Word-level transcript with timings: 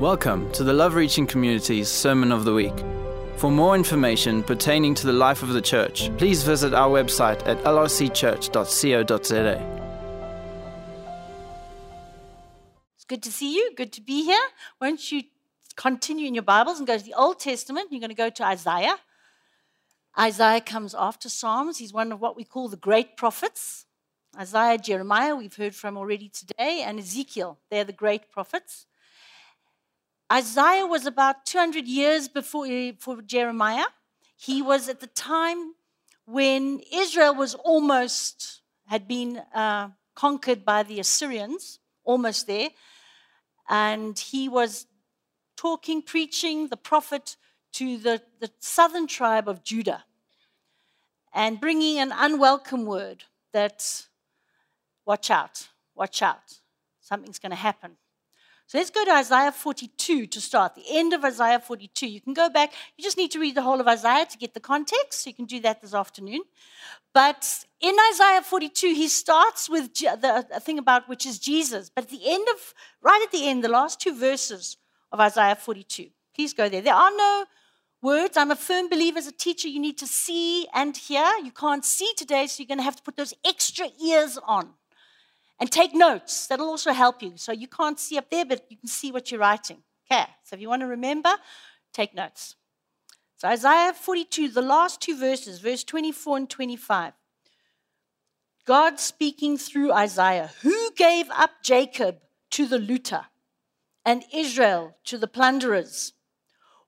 Welcome 0.00 0.50
to 0.52 0.62
the 0.62 0.72
Love 0.72 0.94
Reaching 0.94 1.26
Community's 1.26 1.88
Sermon 1.88 2.30
of 2.30 2.44
the 2.44 2.54
Week. 2.54 2.84
For 3.34 3.50
more 3.50 3.74
information 3.74 4.44
pertaining 4.44 4.94
to 4.94 5.08
the 5.08 5.12
life 5.12 5.42
of 5.42 5.48
the 5.48 5.60
church, 5.60 6.16
please 6.18 6.44
visit 6.44 6.72
our 6.72 6.88
website 6.88 7.44
at 7.48 7.58
lrcchurch.co.za. 7.64 8.22
It's 12.94 13.04
good 13.06 13.24
to 13.24 13.32
see 13.32 13.56
you. 13.56 13.74
Good 13.74 13.92
to 13.94 14.00
be 14.00 14.22
here. 14.22 14.38
Won't 14.80 15.10
you 15.10 15.24
continue 15.74 16.28
in 16.28 16.34
your 16.34 16.44
Bibles 16.44 16.78
and 16.78 16.86
go 16.86 16.96
to 16.96 17.04
the 17.04 17.14
Old 17.14 17.40
Testament? 17.40 17.88
You're 17.90 17.98
going 17.98 18.10
to 18.10 18.14
go 18.14 18.30
to 18.30 18.44
Isaiah. 18.44 18.98
Isaiah 20.16 20.60
comes 20.60 20.94
after 20.94 21.28
Psalms. 21.28 21.78
He's 21.78 21.92
one 21.92 22.12
of 22.12 22.20
what 22.20 22.36
we 22.36 22.44
call 22.44 22.68
the 22.68 22.76
great 22.76 23.16
prophets. 23.16 23.86
Isaiah, 24.38 24.78
Jeremiah, 24.78 25.34
we've 25.34 25.56
heard 25.56 25.74
from 25.74 25.96
already 25.96 26.28
today, 26.28 26.84
and 26.86 27.00
Ezekiel. 27.00 27.58
They're 27.68 27.82
the 27.82 27.92
great 27.92 28.30
prophets. 28.30 28.86
Isaiah 30.30 30.86
was 30.86 31.06
about 31.06 31.46
200 31.46 31.86
years 31.86 32.28
before, 32.28 32.66
for 32.98 33.22
Jeremiah. 33.22 33.86
He 34.36 34.60
was 34.60 34.88
at 34.88 35.00
the 35.00 35.06
time 35.06 35.74
when 36.26 36.80
Israel 36.92 37.34
was 37.34 37.54
almost, 37.54 38.60
had 38.86 39.08
been 39.08 39.38
uh, 39.54 39.88
conquered 40.14 40.64
by 40.64 40.82
the 40.82 41.00
Assyrians, 41.00 41.78
almost 42.04 42.46
there. 42.46 42.68
And 43.70 44.18
he 44.18 44.48
was 44.48 44.86
talking, 45.56 46.02
preaching 46.02 46.68
the 46.68 46.76
prophet 46.76 47.36
to 47.72 47.96
the, 47.96 48.22
the 48.40 48.50
southern 48.60 49.06
tribe 49.06 49.48
of 49.48 49.64
Judah 49.64 50.04
and 51.32 51.60
bringing 51.60 51.98
an 51.98 52.12
unwelcome 52.14 52.84
word 52.84 53.24
that, 53.52 54.06
watch 55.06 55.30
out, 55.30 55.68
watch 55.94 56.20
out, 56.20 56.60
something's 57.00 57.38
going 57.38 57.50
to 57.50 57.56
happen. 57.56 57.96
So 58.68 58.76
let's 58.76 58.90
go 58.90 59.02
to 59.02 59.12
Isaiah 59.12 59.50
42 59.50 60.26
to 60.26 60.40
start, 60.42 60.74
the 60.74 60.84
end 60.90 61.14
of 61.14 61.24
Isaiah 61.24 61.58
42. 61.58 62.06
You 62.06 62.20
can 62.20 62.34
go 62.34 62.50
back, 62.50 62.74
you 62.98 63.02
just 63.02 63.16
need 63.16 63.30
to 63.30 63.40
read 63.40 63.54
the 63.54 63.62
whole 63.62 63.80
of 63.80 63.88
Isaiah 63.88 64.26
to 64.26 64.36
get 64.36 64.52
the 64.52 64.60
context. 64.60 65.26
You 65.26 65.32
can 65.32 65.46
do 65.46 65.58
that 65.60 65.80
this 65.80 65.94
afternoon. 65.94 66.42
But 67.14 67.64
in 67.80 67.96
Isaiah 68.12 68.42
42, 68.42 68.88
he 68.88 69.08
starts 69.08 69.70
with 69.70 69.94
the 69.94 70.60
thing 70.60 70.78
about 70.78 71.08
which 71.08 71.24
is 71.24 71.38
Jesus. 71.38 71.88
But 71.88 72.04
at 72.04 72.10
the 72.10 72.20
end 72.26 72.46
of, 72.50 72.74
right 73.00 73.22
at 73.24 73.32
the 73.32 73.48
end, 73.48 73.64
the 73.64 73.70
last 73.70 74.02
two 74.02 74.14
verses 74.14 74.76
of 75.12 75.18
Isaiah 75.18 75.56
42, 75.56 76.10
please 76.34 76.52
go 76.52 76.68
there. 76.68 76.82
There 76.82 76.92
are 76.92 77.16
no 77.16 77.46
words. 78.02 78.36
I'm 78.36 78.50
a 78.50 78.56
firm 78.56 78.90
believer 78.90 79.16
as 79.16 79.26
a 79.26 79.32
teacher, 79.32 79.68
you 79.68 79.80
need 79.80 79.96
to 79.96 80.06
see 80.06 80.66
and 80.74 80.94
hear. 80.94 81.24
You 81.42 81.52
can't 81.52 81.86
see 81.86 82.12
today, 82.18 82.46
so 82.46 82.62
you're 82.62 82.68
going 82.68 82.76
to 82.80 82.84
have 82.84 82.96
to 82.96 83.02
put 83.02 83.16
those 83.16 83.32
extra 83.46 83.86
ears 84.04 84.38
on. 84.46 84.74
And 85.60 85.70
take 85.70 85.94
notes. 85.94 86.46
That'll 86.46 86.68
also 86.68 86.92
help 86.92 87.22
you. 87.22 87.32
So 87.36 87.52
you 87.52 87.66
can't 87.66 87.98
see 87.98 88.16
up 88.16 88.30
there, 88.30 88.44
but 88.44 88.64
you 88.68 88.76
can 88.76 88.88
see 88.88 89.10
what 89.10 89.30
you're 89.30 89.40
writing. 89.40 89.82
Okay. 90.10 90.24
So 90.44 90.54
if 90.54 90.62
you 90.62 90.68
want 90.68 90.82
to 90.82 90.86
remember, 90.86 91.30
take 91.92 92.14
notes. 92.14 92.54
So 93.36 93.48
Isaiah 93.48 93.92
42, 93.92 94.48
the 94.48 94.62
last 94.62 95.00
two 95.00 95.18
verses, 95.18 95.60
verse 95.60 95.84
24 95.84 96.36
and 96.36 96.50
25. 96.50 97.12
God 98.64 99.00
speaking 99.00 99.56
through 99.56 99.92
Isaiah, 99.92 100.50
who 100.62 100.90
gave 100.96 101.30
up 101.30 101.50
Jacob 101.62 102.18
to 102.50 102.66
the 102.66 102.78
looter 102.78 103.26
and 104.04 104.24
Israel 104.32 104.96
to 105.04 105.18
the 105.18 105.26
plunderers? 105.26 106.12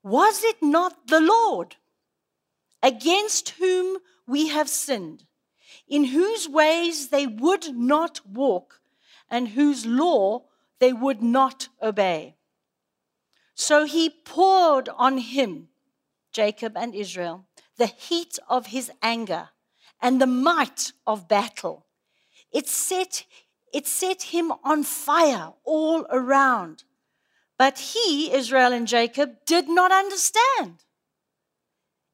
Was 0.02 0.42
it 0.44 0.56
not 0.62 1.08
the 1.08 1.20
Lord 1.20 1.76
against 2.82 3.50
whom 3.50 3.98
we 4.26 4.48
have 4.48 4.68
sinned? 4.68 5.24
In 5.90 6.04
whose 6.04 6.48
ways 6.48 7.08
they 7.08 7.26
would 7.26 7.76
not 7.76 8.20
walk 8.24 8.80
and 9.28 9.48
whose 9.48 9.84
law 9.84 10.44
they 10.78 10.92
would 10.92 11.20
not 11.20 11.68
obey. 11.82 12.36
So 13.56 13.84
he 13.84 14.08
poured 14.08 14.88
on 14.88 15.18
him, 15.18 15.68
Jacob 16.32 16.76
and 16.76 16.94
Israel, 16.94 17.44
the 17.76 17.86
heat 17.86 18.38
of 18.48 18.66
his 18.66 18.90
anger 19.02 19.50
and 20.00 20.20
the 20.20 20.26
might 20.26 20.92
of 21.06 21.28
battle. 21.28 21.86
It 22.52 22.68
set, 22.68 23.24
it 23.74 23.86
set 23.86 24.22
him 24.22 24.52
on 24.64 24.84
fire 24.84 25.52
all 25.64 26.06
around. 26.10 26.84
But 27.58 27.78
he, 27.78 28.32
Israel 28.32 28.72
and 28.72 28.86
Jacob, 28.86 29.38
did 29.44 29.68
not 29.68 29.92
understand. 29.92 30.84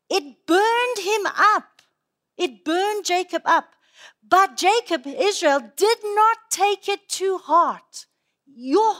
It 0.09 0.47
burned 0.47 0.99
him 0.99 1.27
up 1.27 1.76
it 2.37 2.65
burned 2.65 3.05
Jacob 3.05 3.43
up. 3.45 3.75
But 4.29 4.57
Jacob, 4.57 5.07
Israel, 5.07 5.61
did 5.77 5.99
not 6.03 6.37
take 6.51 6.89
it 6.89 7.09
to 7.11 7.39
heart. 7.39 8.07
Yo, 8.47 8.95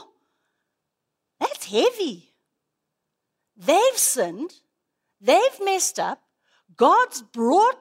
that's 1.39 1.65
heavy. 1.65 2.33
They've 3.55 3.97
sinned. 3.97 4.53
They've 5.19 5.59
messed 5.63 5.99
up. 5.99 6.21
God's 6.75 7.21
brought 7.21 7.79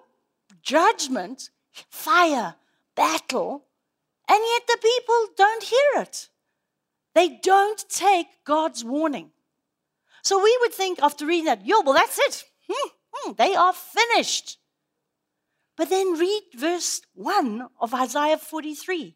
judgment, 0.62 1.50
fire, 1.90 2.56
battle, 2.94 3.66
and 4.28 4.40
yet 4.40 4.62
the 4.66 4.78
people 4.82 5.26
don't 5.36 5.62
hear 5.62 6.02
it. 6.02 6.28
They 7.14 7.40
don't 7.42 7.84
take 7.88 8.26
God's 8.44 8.84
warning. 8.84 9.30
So 10.22 10.42
we 10.42 10.56
would 10.60 10.72
think 10.72 10.98
after 11.02 11.24
reading 11.24 11.44
that, 11.44 11.64
yo, 11.64 11.82
well, 11.82 11.94
that's 11.94 12.18
it. 12.18 12.44
Hmm, 12.68 12.88
hmm, 13.12 13.32
they 13.38 13.54
are 13.54 13.72
finished. 13.72 14.58
But 15.76 15.90
then 15.90 16.18
read 16.18 16.42
verse 16.54 17.02
1 17.14 17.68
of 17.80 17.94
Isaiah 17.94 18.38
43. 18.38 19.14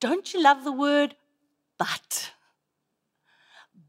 Don't 0.00 0.32
you 0.32 0.42
love 0.42 0.64
the 0.64 0.72
word 0.72 1.14
but? 1.78 2.32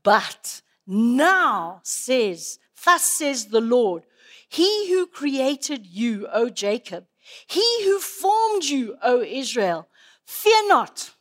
But 0.03 0.62
now 0.86 1.80
says, 1.84 2.59
Thus 2.84 3.03
says 3.03 3.47
the 3.47 3.62
Lord, 3.62 4.03
He 4.50 4.90
who 4.90 5.08
created 5.08 5.86
you, 5.88 6.28
O 6.31 6.50
Jacob, 6.50 7.06
He 7.47 7.86
who 7.86 8.00
formed 8.00 8.66
you, 8.66 8.97
O 9.02 9.22
Israel, 9.22 9.88
fear 10.25 10.68
not, 10.68 11.12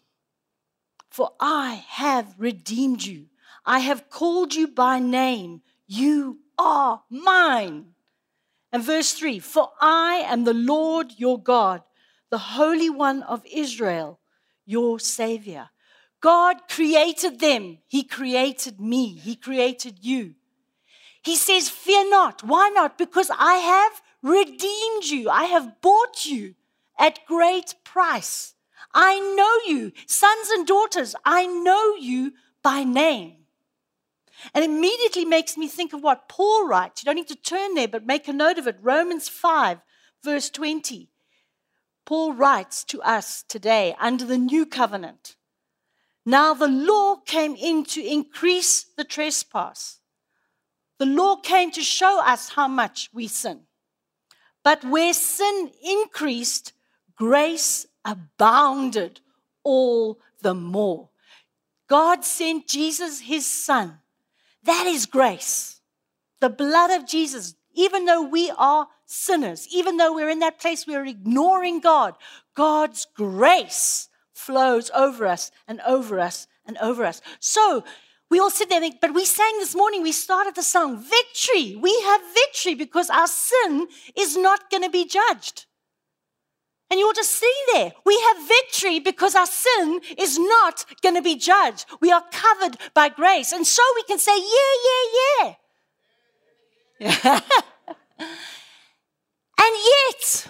for 1.08 1.30
I 1.38 1.84
have 1.88 2.34
redeemed 2.38 3.04
you. 3.04 3.26
I 3.64 3.78
have 3.80 4.10
called 4.10 4.54
you 4.54 4.66
by 4.66 4.98
name. 4.98 5.62
You 5.86 6.38
are 6.58 7.02
mine. 7.08 7.94
And 8.72 8.82
verse 8.82 9.12
3 9.12 9.38
For 9.38 9.70
I 9.80 10.24
am 10.26 10.44
the 10.44 10.54
Lord 10.54 11.12
your 11.16 11.40
God, 11.40 11.82
the 12.30 12.38
Holy 12.38 12.88
One 12.88 13.22
of 13.22 13.44
Israel, 13.52 14.18
your 14.64 14.98
Savior. 14.98 15.68
God 16.20 16.68
created 16.68 17.40
them. 17.40 17.78
He 17.88 18.04
created 18.04 18.80
me. 18.80 19.14
He 19.14 19.36
created 19.36 19.98
you. 20.02 20.34
He 21.22 21.36
says, 21.36 21.68
Fear 21.68 22.10
not. 22.10 22.42
Why 22.42 22.68
not? 22.68 22.96
Because 22.96 23.30
I 23.36 23.54
have 23.54 24.00
redeemed 24.22 25.04
you. 25.04 25.28
I 25.28 25.44
have 25.44 25.80
bought 25.80 26.24
you 26.24 26.54
at 26.98 27.26
great 27.26 27.74
price. 27.84 28.54
I 28.94 29.18
know 29.18 29.72
you, 29.72 29.92
sons 30.06 30.48
and 30.50 30.66
daughters. 30.66 31.14
I 31.24 31.46
know 31.46 31.94
you 31.96 32.32
by 32.62 32.84
name. 32.84 33.41
And 34.54 34.64
immediately 34.64 35.24
makes 35.24 35.56
me 35.56 35.68
think 35.68 35.92
of 35.92 36.02
what 36.02 36.28
Paul 36.28 36.66
writes. 36.66 37.02
You 37.02 37.06
don't 37.06 37.16
need 37.16 37.28
to 37.28 37.36
turn 37.36 37.74
there, 37.74 37.88
but 37.88 38.06
make 38.06 38.28
a 38.28 38.32
note 38.32 38.58
of 38.58 38.66
it. 38.66 38.76
Romans 38.80 39.28
5, 39.28 39.78
verse 40.22 40.50
20. 40.50 41.08
Paul 42.04 42.32
writes 42.32 42.84
to 42.84 43.00
us 43.02 43.44
today 43.48 43.94
under 44.00 44.24
the 44.24 44.38
new 44.38 44.66
covenant. 44.66 45.36
Now 46.24 46.54
the 46.54 46.68
law 46.68 47.16
came 47.16 47.54
in 47.56 47.84
to 47.86 48.04
increase 48.04 48.84
the 48.96 49.04
trespass. 49.04 50.00
The 50.98 51.06
law 51.06 51.36
came 51.36 51.70
to 51.72 51.82
show 51.82 52.20
us 52.20 52.50
how 52.50 52.68
much 52.68 53.10
we 53.12 53.26
sin. 53.26 53.62
But 54.62 54.84
where 54.84 55.12
sin 55.12 55.72
increased, 55.82 56.72
grace 57.16 57.86
abounded 58.04 59.20
all 59.64 60.20
the 60.40 60.54
more. 60.54 61.10
God 61.88 62.24
sent 62.24 62.68
Jesus, 62.68 63.20
his 63.20 63.46
son, 63.46 63.98
that 64.64 64.86
is 64.86 65.06
grace. 65.06 65.80
The 66.40 66.50
blood 66.50 66.90
of 66.90 67.06
Jesus, 67.06 67.54
even 67.74 68.04
though 68.04 68.22
we 68.22 68.52
are 68.56 68.88
sinners, 69.06 69.68
even 69.72 69.96
though 69.96 70.14
we're 70.14 70.30
in 70.30 70.40
that 70.40 70.58
place 70.58 70.86
we're 70.86 71.06
ignoring 71.06 71.80
God, 71.80 72.14
God's 72.54 73.06
grace 73.14 74.08
flows 74.32 74.90
over 74.94 75.26
us 75.26 75.50
and 75.68 75.80
over 75.86 76.18
us 76.18 76.46
and 76.66 76.76
over 76.78 77.04
us. 77.04 77.20
So 77.40 77.84
we 78.30 78.38
all 78.38 78.50
sit 78.50 78.70
there 78.70 78.80
think, 78.80 79.00
but 79.00 79.14
we 79.14 79.24
sang 79.24 79.52
this 79.58 79.74
morning, 79.74 80.02
we 80.02 80.12
started 80.12 80.54
the 80.54 80.62
song, 80.62 80.96
victory. 80.96 81.76
We 81.76 82.00
have 82.02 82.20
victory 82.34 82.74
because 82.74 83.10
our 83.10 83.26
sin 83.26 83.88
is 84.16 84.36
not 84.36 84.70
going 84.70 84.82
to 84.82 84.90
be 84.90 85.04
judged. 85.04 85.66
And 86.92 86.98
you 86.98 87.06
ought 87.06 87.14
to 87.14 87.24
see 87.24 87.54
there. 87.72 87.90
We 88.04 88.20
have 88.20 88.46
victory 88.46 89.00
because 89.00 89.34
our 89.34 89.46
sin 89.46 90.02
is 90.18 90.38
not 90.38 90.84
going 91.00 91.14
to 91.14 91.22
be 91.22 91.36
judged. 91.36 91.86
We 92.02 92.12
are 92.12 92.22
covered 92.30 92.76
by 92.92 93.08
grace. 93.08 93.50
And 93.50 93.66
so 93.66 93.82
we 93.96 94.02
can 94.02 94.18
say, 94.18 94.36
yeah, 94.36 94.74
yeah, 95.40 95.54
yeah. 97.00 97.40
and 98.18 99.74
yet, 99.94 100.46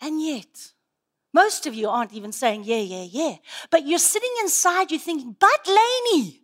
and 0.00 0.22
yet, 0.22 0.72
most 1.34 1.66
of 1.66 1.74
you 1.74 1.90
aren't 1.90 2.14
even 2.14 2.32
saying, 2.32 2.64
yeah, 2.64 2.78
yeah, 2.78 3.04
yeah. 3.04 3.36
But 3.68 3.86
you're 3.86 3.98
sitting 3.98 4.34
inside, 4.40 4.90
you're 4.90 5.00
thinking, 5.00 5.36
but 5.38 5.68
Laney, 5.68 6.40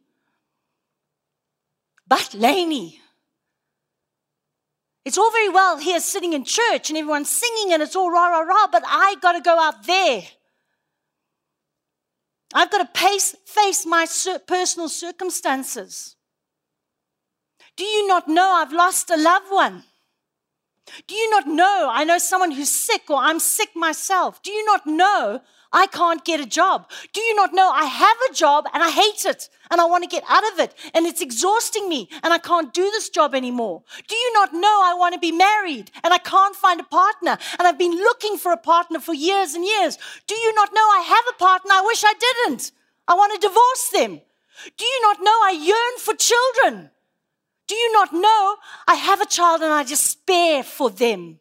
But 2.07 2.35
Lainey, 2.35 3.00
it's 5.05 5.19
all 5.19 5.31
very 5.31 5.49
well 5.49 5.79
here 5.79 6.01
sitting 6.01 6.33
in 6.33 6.45
church 6.45 6.91
and 6.91 6.99
everyone's 6.99 7.31
singing 7.31 7.73
and 7.73 7.83
it's 7.83 7.97
all 7.97 8.11
rah, 8.11 8.29
rah, 8.29 8.41
rah, 8.41 8.67
but 8.71 8.83
I 8.87 9.17
got 9.21 9.33
to 9.33 9.41
go 9.41 9.59
out 9.59 9.87
there. 9.87 10.23
I've 12.53 12.71
got 12.71 12.79
to 12.79 13.01
pace, 13.01 13.37
face 13.47 13.87
my 13.87 14.07
personal 14.47 14.89
circumstances. 14.89 16.17
Do 17.77 17.85
you 17.85 18.07
not 18.07 18.29
know 18.29 18.51
I've 18.51 18.73
lost 18.73 19.11
a 19.11 19.17
loved 19.17 19.51
one? 19.51 19.85
Do 21.07 21.15
you 21.15 21.31
not 21.31 21.47
know 21.47 21.89
I 21.91 22.05
know 22.05 22.19
someone 22.19 22.51
who's 22.51 22.71
sick 22.71 23.11
or 23.11 23.17
I'm 23.17 23.41
sick 23.41 23.71
myself? 23.75 24.43
Do 24.43 24.51
you 24.51 24.65
not 24.65 24.87
know 24.87 25.41
I 25.73 25.87
can't 25.87 26.25
get 26.25 26.41
a 26.41 26.47
job? 26.47 26.91
Do 27.13 27.21
you 27.21 27.35
not 27.35 27.53
know 27.53 27.71
I 27.71 27.85
have 27.85 28.17
a 28.29 28.35
job 28.35 28.65
and 28.73 28.83
I 28.83 28.91
hate 28.91 29.25
it 29.25 29.49
and 29.71 29.81
I 29.81 29.85
want 29.85 30.03
to 30.03 30.11
get 30.11 30.25
out 30.29 30.43
of 30.53 30.59
it 30.59 30.75
and 30.95 31.07
it's 31.07 31.21
exhausting 31.21 31.89
me 31.89 32.09
and 32.23 32.33
I 32.33 32.39
can't 32.39 32.75
do 32.75 32.83
this 32.91 33.09
job 33.09 33.35
anymore? 33.35 33.83
Do 34.09 34.17
you 34.17 34.33
not 34.33 34.53
know 34.53 34.81
I 34.83 34.95
want 34.99 35.15
to 35.15 35.21
be 35.21 35.33
married 35.33 35.91
and 36.03 36.13
I 36.13 36.19
can't 36.19 36.57
find 36.57 36.81
a 36.81 36.85
partner 36.85 37.39
and 37.59 37.69
I've 37.69 37.79
been 37.79 37.93
looking 37.93 38.37
for 38.37 38.53
a 38.53 38.57
partner 38.57 38.99
for 38.99 39.15
years 39.15 39.55
and 39.55 39.65
years? 39.65 39.99
Do 40.27 40.35
you 40.35 40.55
not 40.55 40.71
know 40.75 40.81
I 40.81 41.05
have 41.07 41.35
a 41.35 41.39
partner? 41.39 41.71
I 41.73 41.83
wish 41.83 42.03
I 42.05 42.15
didn't. 42.19 42.73
I 43.07 43.15
want 43.15 43.33
to 43.35 43.47
divorce 43.49 43.89
them. 43.93 44.21
Do 44.77 44.85
you 44.85 45.01
not 45.03 45.19
know 45.21 45.31
I 45.31 45.53
yearn 45.53 45.99
for 45.99 46.15
children? 46.15 46.91
Do 47.71 47.77
you 47.77 47.93
not 47.93 48.13
know 48.13 48.57
I 48.89 48.97
have 48.97 49.21
a 49.21 49.27
child 49.27 49.63
and 49.63 49.73
I 49.73 49.85
despair 49.85 50.65
for 50.65 50.91
them? 50.91 51.39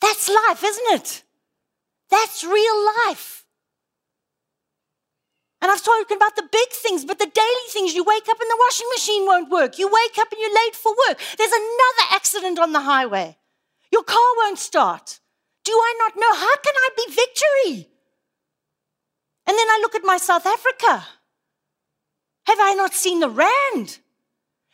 That's 0.00 0.26
life, 0.26 0.64
isn't 0.64 0.90
it? 0.94 1.22
That's 2.08 2.42
real 2.44 2.86
life. 3.06 3.44
And 5.60 5.70
I've 5.70 5.80
spoken 5.80 6.16
about 6.16 6.34
the 6.34 6.48
big 6.50 6.70
things, 6.70 7.04
but 7.04 7.18
the 7.18 7.26
daily 7.26 7.68
things 7.68 7.94
you 7.94 8.04
wake 8.04 8.26
up 8.26 8.40
and 8.40 8.48
the 8.48 8.56
washing 8.58 8.86
machine 8.96 9.26
won't 9.26 9.50
work. 9.50 9.78
You 9.78 9.88
wake 9.88 10.16
up 10.18 10.32
and 10.32 10.40
you're 10.40 10.64
late 10.64 10.74
for 10.74 10.92
work. 11.06 11.20
There's 11.36 11.52
another 11.52 12.06
accident 12.12 12.58
on 12.58 12.72
the 12.72 12.80
highway. 12.80 13.36
Your 13.92 14.04
car 14.04 14.30
won't 14.38 14.58
start. 14.58 15.20
Do 15.62 15.72
I 15.72 15.94
not 15.98 16.16
know? 16.16 16.32
How 16.36 16.56
can 16.56 16.74
I 16.74 16.88
be 16.96 17.12
victory? 17.12 17.90
And 19.46 19.58
then 19.58 19.68
I 19.68 19.78
look 19.82 19.94
at 19.94 20.06
my 20.06 20.16
South 20.16 20.46
Africa. 20.46 21.06
Have 22.44 22.60
I 22.62 22.72
not 22.72 22.94
seen 22.94 23.20
the 23.20 23.28
rand? 23.28 23.98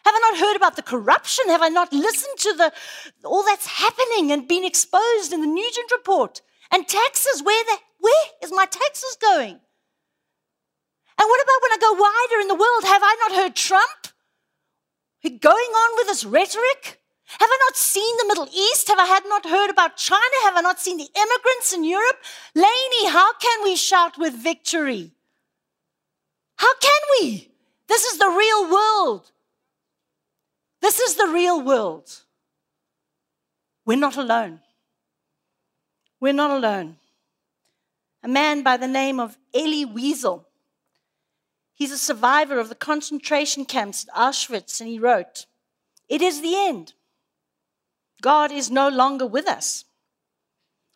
Have 0.05 0.15
I 0.15 0.31
not 0.31 0.39
heard 0.41 0.57
about 0.57 0.77
the 0.77 0.83
corruption? 0.83 1.49
Have 1.49 1.63
I 1.63 1.69
not 1.69 1.93
listened 1.93 2.39
to 2.39 2.53
the, 2.53 2.73
all 3.25 3.43
that's 3.43 3.67
happening 3.67 4.33
and 4.33 4.47
been 4.47 4.65
exposed 4.65 5.33
in 5.33 5.41
the 5.41 5.47
Nugent 5.47 5.91
report? 5.91 6.43
And 6.71 6.87
taxes, 6.87 7.43
where, 7.43 7.65
the, 7.65 7.79
where 8.01 8.27
is 8.43 8.53
my 8.53 8.67
taxes 8.67 9.17
going? 9.21 9.61
And 11.17 11.29
what 11.29 11.43
about 11.43 11.63
when 11.63 11.73
I 11.73 11.79
go 11.81 11.93
wider 11.93 12.41
in 12.43 12.49
the 12.49 12.55
world? 12.55 12.85
Have 12.85 13.03
I 13.03 13.17
not 13.29 13.39
heard 13.41 13.57
Trump 13.57 14.09
going 15.41 15.55
on 15.55 15.97
with 15.97 16.09
this 16.09 16.25
rhetoric? 16.25 17.01
Have 17.27 17.49
I 17.51 17.59
not 17.67 17.77
seen 17.77 18.17
the 18.19 18.27
Middle 18.29 18.49
East? 18.55 18.89
Have 18.89 18.99
I 18.99 19.07
had 19.07 19.25
not 19.27 19.47
heard 19.47 19.71
about 19.71 19.97
China? 19.97 20.21
Have 20.43 20.57
I 20.57 20.61
not 20.61 20.81
seen 20.81 20.99
the 20.99 21.09
immigrants 21.17 21.73
in 21.73 21.85
Europe? 21.85 22.19
Lainey, 22.55 23.09
how 23.09 23.33
can 23.35 23.63
we 23.65 23.77
shout 23.77 24.19
with 24.19 24.35
victory? 24.35 25.13
How 26.57 26.75
can 26.77 27.01
we? 27.21 27.51
This 27.89 28.05
is 28.05 28.19
the 28.19 28.29
real 28.29 28.71
world. 28.71 29.31
This 30.85 31.01
is 31.01 31.15
the 31.15 31.29
real 31.29 31.63
world. 31.63 32.11
We're 33.87 33.97
not 33.97 34.19
alone. 34.19 34.61
We're 36.21 36.35
not 36.35 36.51
alone. 36.51 36.97
A 38.23 38.29
man 38.29 38.63
by 38.63 38.77
the 38.77 38.87
name 38.87 39.19
of 39.19 39.39
Elie 39.55 39.87
Wiesel. 39.87 40.45
He's 41.73 41.91
a 41.91 41.97
survivor 41.97 42.59
of 42.59 42.69
the 42.69 42.75
concentration 42.75 43.65
camps 43.65 44.07
at 44.07 44.15
Auschwitz, 44.15 44.79
and 44.79 44.91
he 44.91 44.99
wrote, 44.99 45.47
It 46.11 46.21
is 46.21 46.43
the 46.43 46.55
end. 46.55 46.93
God 48.21 48.53
is 48.53 48.71
no 48.71 48.91
longer 48.91 49.27
with 49.27 49.49
us. 49.49 49.87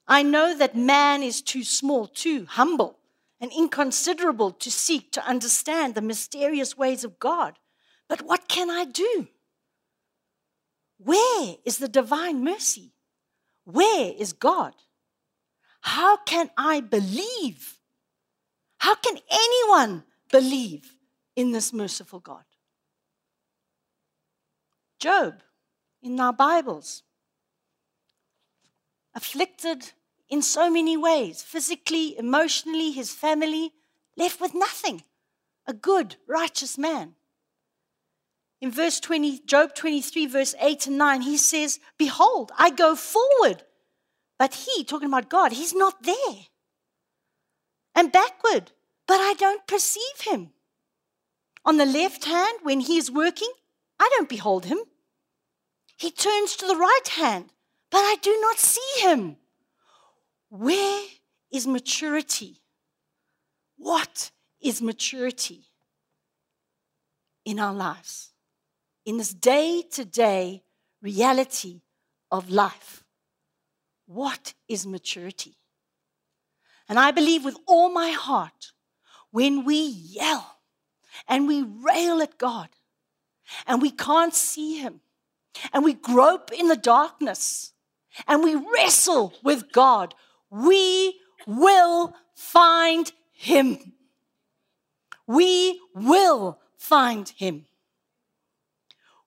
I 0.06 0.22
know 0.22 0.54
that 0.54 0.76
man 0.76 1.22
is 1.22 1.40
too 1.40 1.64
small, 1.64 2.06
too 2.06 2.44
humble, 2.44 2.98
and 3.40 3.50
inconsiderable 3.56 4.50
to 4.50 4.70
seek 4.70 5.12
to 5.12 5.26
understand 5.26 5.94
the 5.94 6.02
mysterious 6.02 6.76
ways 6.76 7.04
of 7.04 7.18
God. 7.18 7.58
But 8.06 8.20
what 8.20 8.48
can 8.48 8.68
I 8.68 8.84
do? 8.84 9.28
Where 10.98 11.56
is 11.64 11.78
the 11.78 11.88
divine 11.88 12.42
mercy? 12.42 12.92
Where 13.64 14.12
is 14.18 14.32
God? 14.32 14.74
How 15.80 16.16
can 16.16 16.50
I 16.56 16.80
believe? 16.80 17.78
How 18.78 18.94
can 18.96 19.18
anyone 19.30 20.04
believe 20.30 20.94
in 21.36 21.52
this 21.52 21.72
merciful 21.72 22.20
God? 22.20 22.44
Job, 24.98 25.42
in 26.02 26.18
our 26.18 26.32
Bibles, 26.32 27.04
afflicted 29.14 29.92
in 30.28 30.42
so 30.42 30.70
many 30.70 30.96
ways 30.96 31.42
physically, 31.42 32.18
emotionally, 32.18 32.90
his 32.90 33.12
family, 33.12 33.72
left 34.16 34.40
with 34.40 34.54
nothing. 34.54 35.02
A 35.66 35.72
good, 35.72 36.16
righteous 36.26 36.76
man 36.76 37.14
in 38.60 38.70
verse 38.70 38.98
20, 39.00 39.40
Job 39.46 39.74
23, 39.74 40.26
verse 40.26 40.54
8 40.60 40.88
and 40.88 40.98
9, 40.98 41.22
he 41.22 41.36
says, 41.36 41.78
Behold, 41.96 42.50
I 42.58 42.70
go 42.70 42.96
forward. 42.96 43.62
But 44.38 44.54
he, 44.54 44.84
talking 44.84 45.08
about 45.08 45.28
God, 45.28 45.52
he's 45.52 45.74
not 45.74 46.02
there. 46.02 46.46
And 47.94 48.12
backward, 48.12 48.72
but 49.06 49.20
I 49.20 49.34
don't 49.38 49.66
perceive 49.66 50.20
him. 50.22 50.50
On 51.64 51.76
the 51.76 51.86
left 51.86 52.24
hand, 52.24 52.58
when 52.62 52.80
he 52.80 52.96
is 52.96 53.10
working, 53.10 53.50
I 54.00 54.08
don't 54.16 54.28
behold 54.28 54.66
him. 54.66 54.78
He 55.96 56.10
turns 56.10 56.56
to 56.56 56.66
the 56.66 56.76
right 56.76 57.08
hand, 57.08 57.50
but 57.90 57.98
I 57.98 58.16
do 58.22 58.36
not 58.40 58.58
see 58.58 59.02
him. 59.02 59.36
Where 60.50 61.04
is 61.52 61.66
maturity? 61.66 62.62
What 63.76 64.30
is 64.60 64.80
maturity 64.80 65.64
in 67.44 67.58
our 67.58 67.74
lives? 67.74 68.27
In 69.08 69.16
this 69.16 69.32
day 69.32 69.82
to 69.90 70.04
day 70.04 70.62
reality 71.00 71.80
of 72.30 72.50
life. 72.50 73.02
What 74.04 74.52
is 74.68 74.86
maturity? 74.86 75.56
And 76.90 76.98
I 76.98 77.10
believe 77.10 77.42
with 77.42 77.56
all 77.66 77.88
my 77.90 78.10
heart, 78.10 78.72
when 79.30 79.64
we 79.64 79.78
yell 79.78 80.58
and 81.26 81.48
we 81.48 81.62
rail 81.62 82.20
at 82.20 82.36
God 82.36 82.68
and 83.66 83.80
we 83.80 83.90
can't 83.90 84.34
see 84.34 84.78
Him 84.78 85.00
and 85.72 85.84
we 85.84 85.94
grope 85.94 86.52
in 86.52 86.68
the 86.68 86.76
darkness 86.76 87.72
and 88.26 88.44
we 88.44 88.56
wrestle 88.56 89.32
with 89.42 89.72
God, 89.72 90.14
we 90.50 91.18
will 91.46 92.14
find 92.34 93.10
Him. 93.32 93.94
We 95.26 95.80
will 95.94 96.58
find 96.76 97.26
Him. 97.30 97.64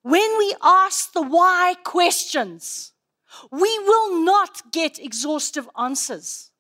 When 0.04 0.38
we 0.38 0.56
ask 0.62 1.14
the 1.14 1.22
why 1.22 1.76
questions, 1.84 2.94
we 3.52 3.80
will 3.80 4.24
not 4.24 4.72
get 4.72 5.00
exhaustive 5.00 5.70
answers. 5.78 6.52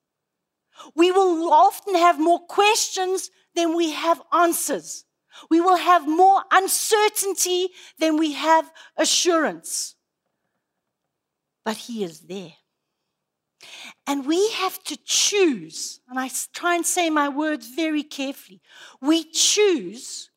We 0.96 1.12
will 1.12 1.52
often 1.52 1.96
have 1.96 2.20
more 2.20 2.40
questions 2.40 3.30
than 3.56 3.76
we 3.76 3.92
have 3.92 4.22
answers. 4.32 5.06
We 5.50 5.60
will 5.60 5.78
have 5.78 6.08
more 6.08 6.44
uncertainty 6.52 7.70
than 7.98 8.18
we 8.18 8.34
have 8.34 8.72
assurance. 8.98 9.96
But 11.66 11.78
He 11.78 12.04
is 12.04 12.22
there. 12.22 12.54
And 14.08 14.26
we 14.26 14.52
have 14.52 14.84
to 14.86 14.98
choose, 15.04 16.02
and 16.10 16.20
I 16.20 16.30
try 16.54 16.76
and 16.76 16.86
say 16.86 17.10
my 17.10 17.30
words 17.30 17.68
very 17.68 18.04
carefully. 18.04 18.62
We 19.02 19.24
choose 19.24 20.30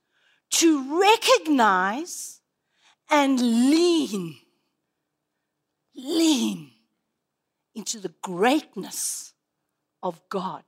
to 0.52 1.00
recognize 1.00 2.33
and 3.10 3.40
lean, 3.40 4.36
lean 5.94 6.70
into 7.74 7.98
the 7.98 8.12
greatness 8.22 9.32
of 10.02 10.20
God. 10.28 10.64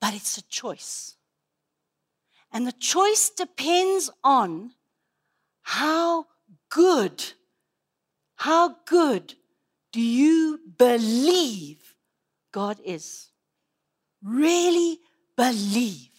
But 0.00 0.14
it's 0.14 0.36
a 0.38 0.42
choice. 0.42 1.16
And 2.52 2.66
the 2.66 2.72
choice 2.72 3.30
depends 3.30 4.10
on 4.22 4.72
how 5.62 6.26
good, 6.70 7.24
how 8.36 8.76
good 8.86 9.34
do 9.92 10.00
you 10.00 10.58
believe 10.76 11.94
God 12.52 12.78
is? 12.84 13.30
Really 14.22 14.98
believe. 15.36 16.11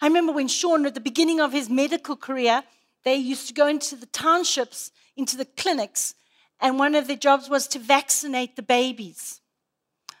I 0.00 0.06
remember 0.06 0.32
when 0.32 0.48
Sean, 0.48 0.84
at 0.86 0.94
the 0.94 1.00
beginning 1.00 1.40
of 1.40 1.52
his 1.52 1.70
medical 1.70 2.16
career, 2.16 2.64
they 3.04 3.16
used 3.16 3.48
to 3.48 3.54
go 3.54 3.66
into 3.66 3.96
the 3.96 4.06
townships, 4.06 4.90
into 5.16 5.36
the 5.36 5.44
clinics, 5.44 6.14
and 6.60 6.78
one 6.78 6.94
of 6.94 7.06
their 7.06 7.16
jobs 7.16 7.48
was 7.48 7.66
to 7.68 7.78
vaccinate 7.78 8.56
the 8.56 8.62
babies. 8.62 9.40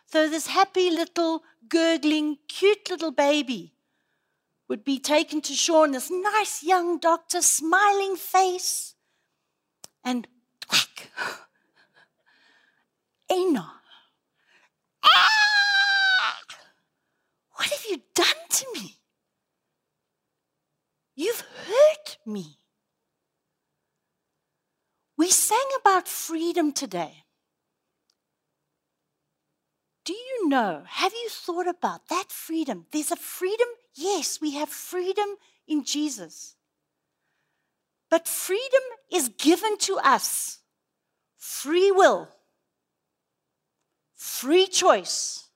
So 0.06 0.28
this 0.28 0.46
happy 0.46 0.90
little, 0.90 1.42
gurgling, 1.68 2.38
cute 2.48 2.88
little 2.90 3.10
baby 3.10 3.74
would 4.68 4.84
be 4.84 4.98
taken 4.98 5.40
to 5.42 5.52
shore, 5.52 5.84
and 5.84 5.94
this 5.94 6.10
nice 6.10 6.62
young 6.62 6.98
doctor, 6.98 7.42
smiling 7.42 8.16
face, 8.16 8.94
and 10.04 10.26
whack. 10.70 11.10
Enoch. 13.32 13.64
Ah! 15.04 16.38
What 17.54 17.68
have 17.68 17.84
you 17.90 18.02
done 18.14 18.26
to 18.50 18.66
me? 18.74 18.96
You've 21.16 21.40
hurt 21.40 22.18
me. 22.26 22.58
We 25.16 25.30
sang 25.30 25.66
about 25.80 26.06
freedom 26.06 26.72
today. 26.72 27.24
Do 30.04 30.12
you 30.12 30.48
know? 30.48 30.82
Have 30.86 31.12
you 31.14 31.28
thought 31.30 31.66
about 31.66 32.08
that 32.10 32.30
freedom? 32.30 32.86
There's 32.92 33.10
a 33.10 33.16
freedom. 33.16 33.66
Yes, 33.94 34.40
we 34.40 34.52
have 34.52 34.68
freedom 34.68 35.26
in 35.66 35.84
Jesus. 35.84 36.54
But 38.10 38.28
freedom 38.28 38.82
is 39.10 39.30
given 39.30 39.78
to 39.78 39.98
us 39.98 40.60
free 41.38 41.90
will, 41.90 42.28
free 44.14 44.66
choice, 44.66 45.48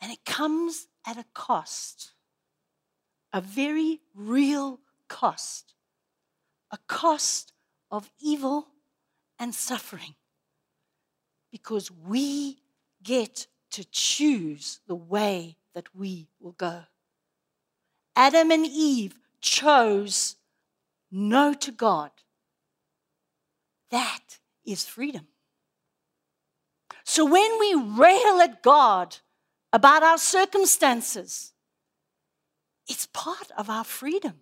and 0.00 0.10
it 0.10 0.24
comes 0.24 0.88
at 1.06 1.18
a 1.18 1.24
cost 1.34 2.13
a 3.34 3.40
very 3.40 4.00
real 4.14 4.78
cost, 5.08 5.74
a 6.70 6.78
cost 6.86 7.52
of 7.90 8.08
evil 8.20 8.68
and 9.40 9.52
suffering, 9.52 10.14
because 11.50 11.90
we 11.90 12.58
get 13.02 13.48
to 13.72 13.84
choose 13.90 14.78
the 14.86 14.94
way 14.94 15.56
that 15.74 15.92
we 15.92 16.28
will 16.40 16.52
go. 16.52 16.84
Adam 18.14 18.52
and 18.52 18.64
Eve 18.64 19.18
chose 19.40 20.36
no 21.10 21.52
to 21.54 21.72
God. 21.72 22.12
That 23.90 24.38
is 24.64 24.86
freedom. 24.86 25.26
So 27.02 27.24
when 27.24 27.58
we 27.58 27.74
rail 27.74 28.40
at 28.40 28.62
God 28.62 29.16
about 29.72 30.04
our 30.04 30.18
circumstances, 30.18 31.53
it's 32.88 33.06
part 33.06 33.50
of 33.56 33.70
our 33.70 33.84
freedom. 33.84 34.34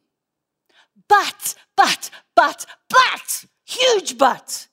But, 1.08 1.54
but, 1.76 2.10
but, 2.34 2.66
but, 2.88 3.44
huge 3.64 4.18
but, 4.18 4.68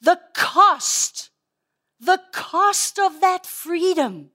the 0.00 0.18
cost, 0.34 1.30
the 2.00 2.20
cost 2.32 2.98
of 2.98 3.20
that 3.20 3.46
freedom 3.46 4.30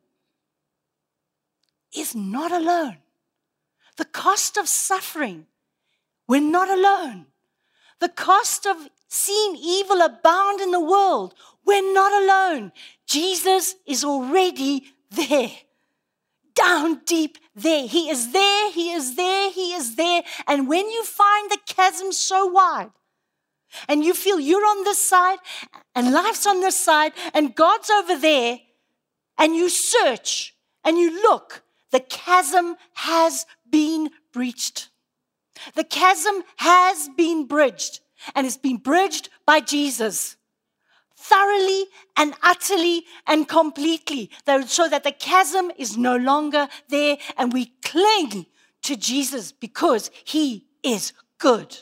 is 1.96 2.16
not 2.16 2.52
alone. 2.52 2.98
The 3.98 4.06
cost 4.06 4.58
of 4.58 4.68
suffering, 4.68 5.48
we're 6.28 6.42
not 6.42 6.70
alone. 6.70 7.26
The 8.00 8.10
cost 8.10 8.66
of 8.66 8.78
seeing 9.10 9.58
evil 9.58 10.02
abound 10.02 10.62
in 10.62 10.72
the 10.72 10.80
world, 10.80 11.34
we're 11.66 11.94
not 11.94 12.14
alone. 12.24 12.72
Jesus 13.06 13.76
is 13.86 14.04
already 14.04 14.86
there 15.12 15.52
down 16.54 17.02
deep 17.06 17.38
there. 17.62 17.88
He 17.88 18.10
is 18.10 18.32
there, 18.32 18.72
He 18.72 18.92
is 18.92 19.16
there, 19.16 19.52
He 19.52 19.74
is 19.74 19.96
there. 19.96 20.24
And 20.48 20.68
when 20.68 20.90
you 20.90 21.04
find 21.04 21.50
the 21.50 21.60
chasm 21.66 22.12
so 22.12 22.46
wide, 22.46 22.92
and 23.88 24.04
you 24.04 24.14
feel 24.14 24.40
you're 24.40 24.66
on 24.66 24.84
this 24.84 25.00
side, 25.00 25.38
and 25.96 26.12
life's 26.12 26.48
on 26.48 26.60
this 26.60 26.78
side, 26.78 27.14
and 27.34 27.56
God's 27.56 27.90
over 27.90 28.18
there, 28.18 28.60
and 29.38 29.56
you 29.56 29.70
search 29.70 30.56
and 30.84 30.98
you 30.98 31.22
look, 31.22 31.64
the 31.92 32.00
chasm 32.00 32.76
has 32.94 33.46
been 33.70 34.10
breached. 34.34 34.90
The 35.76 35.84
chasm 35.84 36.44
has 36.58 37.10
been 37.18 37.46
bridged, 37.46 38.00
and 38.36 38.46
it's 38.46 38.58
been 38.58 38.78
bridged 38.78 39.30
by 39.46 39.60
Jesus 39.60 40.38
thoroughly 41.20 41.86
and 42.16 42.34
utterly 42.42 43.04
and 43.28 43.48
completely, 43.48 44.32
so 44.66 44.88
that 44.88 45.04
the 45.04 45.12
chasm 45.12 45.70
is 45.78 45.98
no 45.98 46.16
longer 46.16 46.68
there 46.88 47.18
and 47.38 47.52
we 47.52 47.74
cling 47.84 48.46
to 48.84 48.96
Jesus 48.96 49.52
because 49.52 50.10
he 50.24 50.66
is 50.82 51.12
good. 51.38 51.78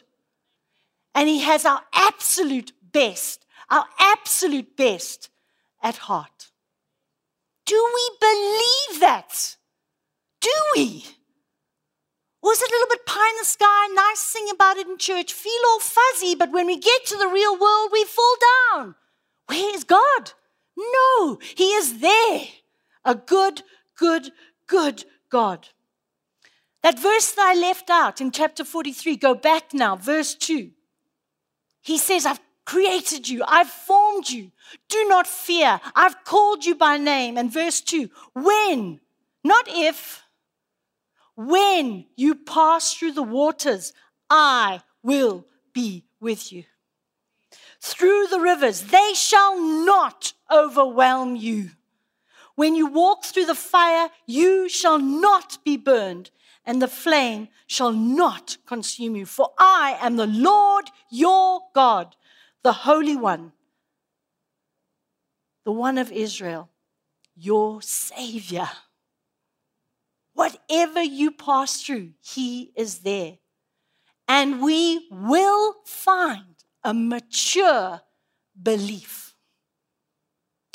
And 1.14 1.30
he 1.30 1.42
has 1.42 1.66
our 1.66 1.82
absolute 1.94 2.72
best, 2.92 3.46
our 3.70 3.86
absolute 4.00 4.76
best 4.76 5.30
at 5.84 5.98
heart. 5.98 6.52
Do 7.66 7.92
we 7.94 8.18
believe 8.20 9.02
that? 9.02 9.58
Do 10.42 10.52
we? 10.76 11.06
Or 12.42 12.52
is 12.54 12.62
it 12.62 12.70
a 12.70 12.74
little 12.74 12.88
bit 12.90 13.06
pie 13.06 13.30
in 13.30 13.36
the 13.40 13.46
sky, 13.46 13.88
nice 13.94 14.24
thing 14.24 14.48
about 14.52 14.78
it 14.78 14.88
in 14.88 14.98
church, 14.98 15.34
feel 15.34 15.62
all 15.70 15.80
fuzzy, 15.80 16.34
but 16.36 16.52
when 16.52 16.66
we 16.66 16.78
get 16.78 17.06
to 17.08 17.18
the 17.18 17.28
real 17.28 17.60
world, 17.60 17.90
we 17.92 18.04
fall 18.04 18.36
down? 18.74 18.96
Where 19.48 19.76
is 19.76 19.84
God? 19.84 20.32
No, 20.78 21.40
He 21.42 21.72
is 21.72 22.00
there. 22.00 22.42
A 23.04 23.16
good, 23.16 23.64
good, 23.98 24.32
good 24.68 25.06
God. 25.30 25.68
That 26.84 27.00
verse 27.00 27.32
that 27.34 27.56
I 27.56 27.60
left 27.60 27.90
out 27.90 28.22
in 28.22 28.32
chapter 28.32 28.64
43, 28.64 29.16
go 29.18 29.34
back 29.34 29.74
now, 29.74 29.96
verse 29.96 30.36
2. 30.36 30.70
He 31.82 31.98
says, 31.98 32.26
I've 32.26 32.40
created 32.66 33.28
you, 33.30 33.44
I've 33.48 33.70
formed 33.70 34.30
you. 34.30 34.52
Do 34.90 35.06
not 35.08 35.26
fear, 35.26 35.80
I've 35.96 36.24
called 36.26 36.66
you 36.66 36.76
by 36.76 36.98
name. 36.98 37.38
And 37.38 37.52
verse 37.52 37.82
2, 37.82 38.10
when, 38.34 39.00
not 39.44 39.66
if, 39.68 40.24
when 41.36 42.06
you 42.16 42.36
pass 42.36 42.94
through 42.94 43.14
the 43.14 43.24
waters, 43.24 43.94
I 44.30 44.82
will 45.02 45.46
be 45.74 46.04
with 46.20 46.52
you 46.52 46.66
through 47.82 48.28
the 48.28 48.40
rivers, 48.40 48.84
they 48.84 49.14
shall 49.14 49.60
not 49.60 50.34
overwhelm 50.52 51.36
you. 51.36 51.72
When 52.56 52.76
you 52.76 52.88
walk 52.88 53.24
through 53.24 53.46
the 53.46 53.56
fire, 53.56 54.10
you 54.26 54.68
shall 54.68 54.98
not 54.98 55.64
be 55.64 55.78
burned, 55.78 56.32
and 56.66 56.82
the 56.82 56.88
flame 56.88 57.50
shall 57.68 57.92
not 57.92 58.58
consume 58.66 59.16
you. 59.16 59.26
For 59.26 59.52
I 59.60 59.98
am 60.02 60.16
the 60.16 60.28
Lord 60.28 60.86
your 61.12 61.62
God, 61.76 62.16
the 62.64 62.74
Holy 62.74 63.16
One, 63.16 63.52
the 65.66 65.72
one 65.72 65.98
of 65.98 66.12
Israel, 66.12 66.70
your 67.36 67.82
Savior. 67.82 68.70
Whatever 70.34 71.04
you 71.04 71.32
pass 71.32 71.82
through, 71.82 72.14
He 72.22 72.72
is 72.76 73.00
there. 73.00 73.38
And 74.28 74.62
we 74.62 75.08
will 75.12 75.76
find 75.86 76.57
a 76.88 76.94
mature 76.94 78.00
belief. 78.64 79.36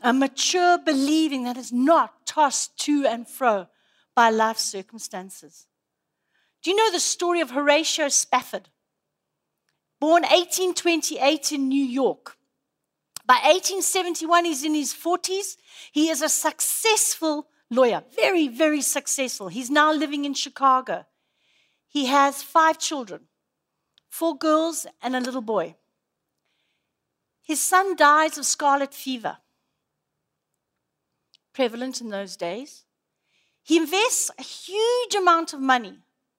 A 0.03 0.13
mature 0.13 0.77
believing 0.77 1.45
that 1.45 1.57
is 1.57 1.73
not 1.73 2.27
tossed 2.27 2.79
to 2.81 3.07
and 3.07 3.27
fro 3.27 3.69
by 4.15 4.29
life 4.29 4.59
circumstances. 4.59 5.67
Do 6.63 6.69
you 6.69 6.77
know 6.77 6.91
the 6.93 7.01
story 7.01 7.41
of 7.41 7.53
Horatio 7.53 8.09
Spafford? 8.09 8.69
Born 10.01 10.25
1828 10.25 11.51
in 11.51 11.69
New 11.69 11.83
York. 11.83 12.37
By 13.25 13.37
1871, 13.37 14.45
he's 14.45 14.65
in 14.65 14.75
his 14.75 14.93
40s. 14.93 15.57
He 15.93 16.11
is 16.11 16.21
a 16.21 16.29
successful 16.29 17.47
lawyer, 17.71 18.03
very, 18.15 18.49
very 18.49 18.83
successful. 18.83 19.49
He's 19.49 19.71
now 19.71 19.91
living 19.95 20.27
in 20.27 20.35
Chicago. 20.35 21.07
He 21.89 22.05
has 22.07 22.43
five 22.43 22.79
children 22.79 23.29
four 24.11 24.37
girls 24.37 24.87
and 25.03 25.17
a 25.17 25.21
little 25.21 25.41
boy. 25.41 25.75
His 27.43 27.61
son 27.61 27.97
dies 27.97 28.39
of 28.39 28.47
scarlet 28.47 28.95
fever, 28.95 29.39
prevalent 31.53 32.01
in 32.01 32.09
those 32.09 32.37
days. 32.37 32.85
He 33.63 33.77
invests 33.77 34.31
a 34.39 34.43
huge 34.43 35.15
amount 35.15 35.53
of 35.53 35.61
money. 35.61 35.99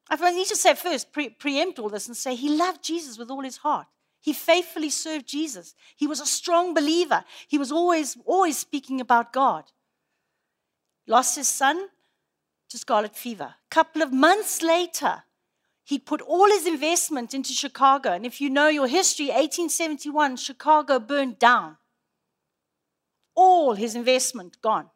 I 0.10 0.32
need 0.32 0.48
to 0.48 0.56
say 0.56 0.76
first, 0.76 1.12
pre- 1.12 1.30
preempt 1.30 1.80
all 1.80 1.90
this 1.90 2.08
and 2.08 2.16
say 2.16 2.36
he 2.36 2.50
loved 2.50 2.84
Jesus 2.84 3.18
with 3.18 3.30
all 3.32 3.42
his 3.42 3.58
heart. 3.58 3.88
He 4.22 4.34
faithfully 4.34 4.90
served 4.90 5.28
Jesus. 5.28 5.76
He 5.96 6.08
was 6.08 6.22
a 6.22 6.26
strong 6.26 6.74
believer. 6.74 7.26
He 7.48 7.58
was 7.58 7.72
always, 7.72 8.18
always 8.26 8.58
speaking 8.58 9.02
about 9.02 9.34
God. 9.34 9.66
Lost 11.08 11.36
his 11.36 11.50
son 11.50 11.90
to 12.70 12.78
scarlet 12.78 13.16
fever. 13.16 13.56
A 13.56 13.70
couple 13.70 14.02
of 14.02 14.14
months 14.14 14.62
later, 14.62 15.24
he 15.84 16.00
put 16.00 16.22
all 16.22 16.48
his 16.48 16.66
investment 16.66 17.34
into 17.34 17.52
Chicago. 17.52 18.12
And 18.12 18.26
if 18.26 18.40
you 18.40 18.50
know 18.50 18.68
your 18.68 18.88
history, 18.88 19.26
1871, 19.26 20.38
Chicago 20.38 21.00
burned 21.00 21.40
down. 21.40 21.78
All 23.36 23.74
his 23.74 23.96
investment 23.96 24.62
gone. 24.62 24.90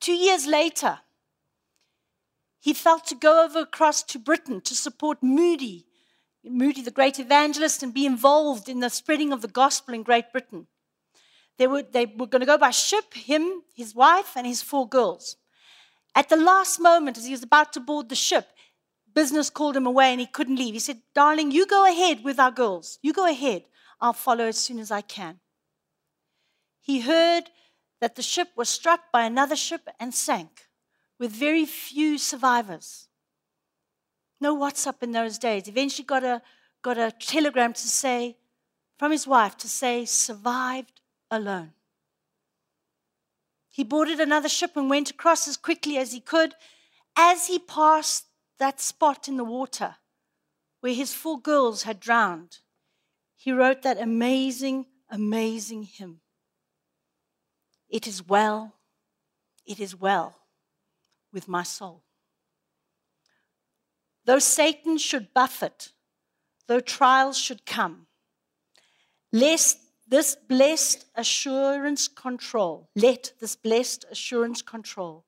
Two 0.00 0.12
years 0.12 0.46
later, 0.46 1.00
he 2.60 2.74
felt 2.74 3.06
to 3.06 3.14
go 3.14 3.44
over 3.44 3.60
across 3.60 4.02
to 4.02 4.18
Britain 4.18 4.60
to 4.62 4.74
support 4.74 5.22
Moody, 5.22 5.86
Moody, 6.44 6.82
the 6.82 6.90
great 6.90 7.18
evangelist, 7.18 7.82
and 7.82 7.94
be 7.94 8.06
involved 8.06 8.68
in 8.68 8.80
the 8.80 8.90
spreading 8.90 9.32
of 9.32 9.40
the 9.40 9.48
gospel 9.48 9.94
in 9.94 10.02
Great 10.02 10.30
Britain. 10.32 10.66
They 11.58 11.66
were, 11.66 11.82
they 11.82 12.06
were 12.06 12.26
going 12.26 12.40
to 12.40 12.46
go 12.46 12.58
by 12.58 12.70
ship, 12.70 13.14
him, 13.14 13.62
his 13.74 13.94
wife, 13.94 14.32
and 14.36 14.46
his 14.46 14.62
four 14.62 14.86
girls. 14.86 15.36
At 16.14 16.28
the 16.28 16.36
last 16.36 16.80
moment, 16.80 17.16
as 17.16 17.24
he 17.24 17.32
was 17.32 17.42
about 17.42 17.72
to 17.72 17.80
board 17.80 18.08
the 18.08 18.14
ship, 18.14 18.48
business 19.16 19.48
called 19.48 19.74
him 19.74 19.86
away 19.86 20.10
and 20.12 20.20
he 20.20 20.26
couldn't 20.26 20.56
leave. 20.56 20.74
He 20.74 20.78
said, 20.78 21.00
Darling, 21.14 21.50
you 21.50 21.66
go 21.66 21.90
ahead 21.90 22.22
with 22.22 22.38
our 22.38 22.50
girls. 22.50 22.98
You 23.02 23.14
go 23.14 23.26
ahead. 23.26 23.64
I'll 23.98 24.12
follow 24.12 24.44
as 24.44 24.58
soon 24.58 24.78
as 24.78 24.90
I 24.90 25.00
can. 25.00 25.40
He 26.82 27.00
heard 27.00 27.44
that 27.98 28.14
the 28.14 28.22
ship 28.22 28.48
was 28.56 28.68
struck 28.68 29.10
by 29.10 29.24
another 29.24 29.56
ship 29.56 29.88
and 29.98 30.14
sank 30.14 30.68
with 31.18 31.30
very 31.32 31.64
few 31.64 32.18
survivors. 32.18 33.08
No 34.38 34.54
WhatsApp 34.54 35.02
in 35.02 35.12
those 35.12 35.38
days. 35.38 35.66
Eventually 35.66 36.04
got 36.04 36.22
a, 36.22 36.42
got 36.82 36.98
a 36.98 37.10
telegram 37.10 37.72
to 37.72 37.88
say, 37.88 38.36
from 38.98 39.12
his 39.12 39.26
wife, 39.26 39.56
to 39.56 39.68
say, 39.68 40.04
survived 40.04 41.00
alone. 41.30 41.72
He 43.70 43.82
boarded 43.82 44.20
another 44.20 44.50
ship 44.50 44.76
and 44.76 44.90
went 44.90 45.08
across 45.08 45.48
as 45.48 45.56
quickly 45.56 45.96
as 45.96 46.12
he 46.12 46.20
could. 46.20 46.54
As 47.16 47.46
he 47.46 47.58
passed 47.58 48.26
that 48.58 48.80
spot 48.80 49.28
in 49.28 49.36
the 49.36 49.44
water 49.44 49.96
where 50.80 50.94
his 50.94 51.12
four 51.12 51.40
girls 51.40 51.82
had 51.82 52.00
drowned, 52.00 52.58
he 53.36 53.52
wrote 53.52 53.82
that 53.82 54.00
amazing, 54.00 54.86
amazing 55.10 55.82
hymn. 55.84 56.20
It 57.88 58.06
is 58.06 58.26
well, 58.26 58.74
it 59.64 59.80
is 59.80 59.94
well 59.94 60.36
with 61.32 61.48
my 61.48 61.62
soul. 61.62 62.02
Though 64.24 64.38
Satan 64.38 64.98
should 64.98 65.32
buffet, 65.32 65.92
though 66.66 66.80
trials 66.80 67.38
should 67.38 67.64
come, 67.64 68.06
lest 69.32 69.78
this 70.08 70.36
blessed 70.48 71.04
assurance 71.14 72.08
control, 72.08 72.88
let 72.96 73.32
this 73.40 73.56
blessed 73.56 74.04
assurance 74.10 74.62
control 74.62 75.24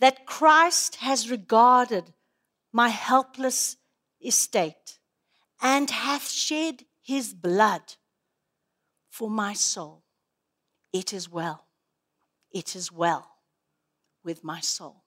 that 0.00 0.26
Christ 0.26 0.96
has 0.96 1.30
regarded 1.30 2.12
my 2.76 2.90
helpless 2.90 3.78
estate 4.22 4.98
and 5.62 5.88
hath 5.88 6.28
shed 6.28 6.84
his 7.02 7.32
blood 7.32 7.94
for 9.08 9.30
my 9.30 9.54
soul. 9.54 10.04
It 10.92 11.14
is 11.14 11.26
well. 11.26 11.68
It 12.52 12.76
is 12.76 12.92
well 12.92 13.26
with 14.22 14.44
my 14.44 14.60
soul. 14.60 15.04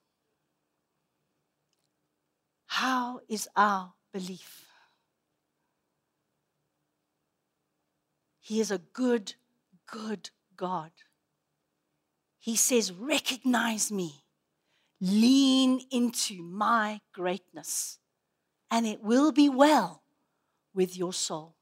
How 2.65 3.19
is 3.29 3.47
our 3.55 3.93
belief? 4.11 4.65
He 8.39 8.59
is 8.59 8.71
a 8.71 8.79
good, 8.79 9.35
good 9.85 10.31
God. 10.57 10.89
He 12.39 12.55
says, 12.55 12.91
Recognize 12.91 13.91
me, 13.91 14.23
lean 15.01 15.81
into 15.91 16.41
my 16.41 17.01
greatness, 17.13 17.99
and 18.69 18.85
it 18.85 19.01
will 19.03 19.31
be 19.31 19.49
well 19.49 20.03
with 20.73 20.97
your 20.97 21.13
soul. 21.13 21.55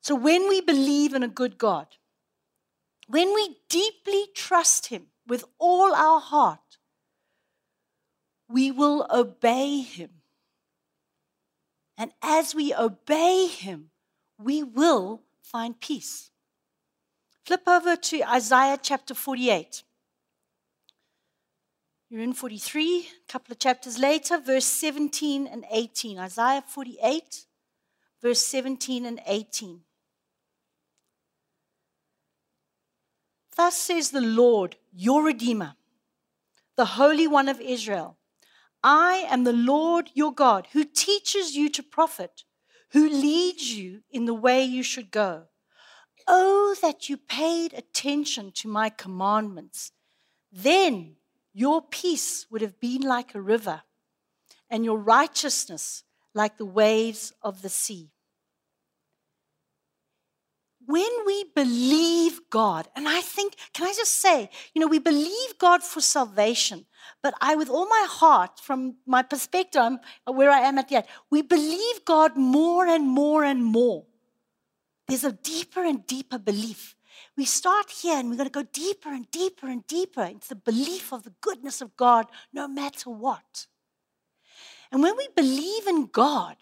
So, 0.00 0.14
when 0.14 0.48
we 0.48 0.60
believe 0.60 1.14
in 1.14 1.22
a 1.22 1.28
good 1.28 1.58
God, 1.58 1.86
when 3.08 3.34
we 3.34 3.56
deeply 3.68 4.26
trust 4.34 4.86
Him 4.86 5.08
with 5.26 5.44
all 5.58 5.94
our 5.94 6.20
heart, 6.20 6.78
we 8.48 8.70
will 8.70 9.06
obey 9.10 9.80
him. 9.82 10.10
And 11.96 12.12
as 12.22 12.54
we 12.54 12.74
obey 12.74 13.46
him, 13.46 13.90
we 14.38 14.62
will 14.62 15.22
find 15.42 15.78
peace. 15.78 16.30
Flip 17.44 17.62
over 17.66 17.96
to 17.96 18.22
Isaiah 18.22 18.78
chapter 18.80 19.14
48. 19.14 19.82
You're 22.10 22.22
in 22.22 22.32
43, 22.32 23.00
a 23.28 23.32
couple 23.32 23.52
of 23.52 23.58
chapters 23.58 23.98
later, 23.98 24.38
verse 24.38 24.64
17 24.64 25.46
and 25.46 25.66
18. 25.70 26.18
Isaiah 26.18 26.64
48, 26.66 27.44
verse 28.22 28.46
17 28.46 29.04
and 29.04 29.20
18. 29.26 29.80
Thus 33.54 33.76
says 33.76 34.10
the 34.10 34.22
Lord, 34.22 34.76
your 34.90 35.22
Redeemer, 35.22 35.74
the 36.76 36.86
Holy 36.86 37.26
One 37.26 37.48
of 37.48 37.60
Israel 37.60 38.16
I 38.82 39.26
am 39.28 39.44
the 39.44 39.52
Lord 39.52 40.10
your 40.14 40.32
God 40.32 40.68
who 40.72 40.84
teaches 40.84 41.56
you 41.56 41.68
to 41.70 41.82
profit, 41.82 42.44
who 42.92 43.06
leads 43.06 43.76
you 43.76 44.02
in 44.10 44.24
the 44.24 44.32
way 44.34 44.64
you 44.64 44.82
should 44.82 45.10
go. 45.10 45.48
Oh, 46.26 46.74
that 46.80 47.10
you 47.10 47.18
paid 47.18 47.74
attention 47.74 48.52
to 48.52 48.68
my 48.68 48.88
commandments. 48.88 49.92
Then 50.50 51.16
your 51.58 51.82
peace 51.82 52.46
would 52.50 52.62
have 52.62 52.78
been 52.78 53.02
like 53.02 53.34
a 53.34 53.40
river, 53.40 53.82
and 54.70 54.84
your 54.84 54.98
righteousness 54.98 56.04
like 56.34 56.56
the 56.56 56.64
waves 56.64 57.32
of 57.42 57.62
the 57.62 57.68
sea 57.68 58.10
when 60.88 61.10
we 61.26 61.44
believe 61.54 62.40
God, 62.48 62.88
and 62.96 63.06
I 63.06 63.20
think, 63.20 63.56
can 63.74 63.86
I 63.86 63.92
just 63.92 64.22
say, 64.22 64.48
you 64.72 64.80
know, 64.80 64.86
we 64.86 64.98
believe 64.98 65.58
God 65.58 65.82
for 65.82 66.00
salvation, 66.00 66.86
but 67.22 67.34
I, 67.42 67.56
with 67.56 67.68
all 67.68 67.86
my 67.86 68.06
heart, 68.08 68.58
from 68.58 68.96
my 69.04 69.22
perspective, 69.22 69.82
I'm 69.82 69.98
where 70.24 70.50
I 70.50 70.60
am 70.60 70.78
at 70.78 70.90
yet, 70.90 71.06
we 71.30 71.42
believe 71.42 72.06
God 72.06 72.38
more 72.38 72.86
and 72.86 73.06
more 73.06 73.44
and 73.44 73.62
more. 73.62 74.06
There's 75.06 75.24
a 75.24 75.32
deeper 75.32 75.84
and 75.84 76.06
deeper 76.06 76.38
belief. 76.38 76.96
We 77.38 77.44
start 77.44 77.88
here 77.88 78.18
and 78.18 78.28
we're 78.28 78.36
going 78.36 78.50
to 78.50 78.52
go 78.52 78.68
deeper 78.72 79.10
and 79.10 79.30
deeper 79.30 79.68
and 79.68 79.86
deeper 79.86 80.24
into 80.24 80.48
the 80.48 80.56
belief 80.56 81.12
of 81.12 81.22
the 81.22 81.32
goodness 81.40 81.80
of 81.80 81.96
God 81.96 82.26
no 82.52 82.66
matter 82.66 83.10
what. 83.10 83.68
And 84.90 85.02
when 85.02 85.16
we 85.16 85.28
believe 85.36 85.86
in 85.86 86.06
God, 86.06 86.56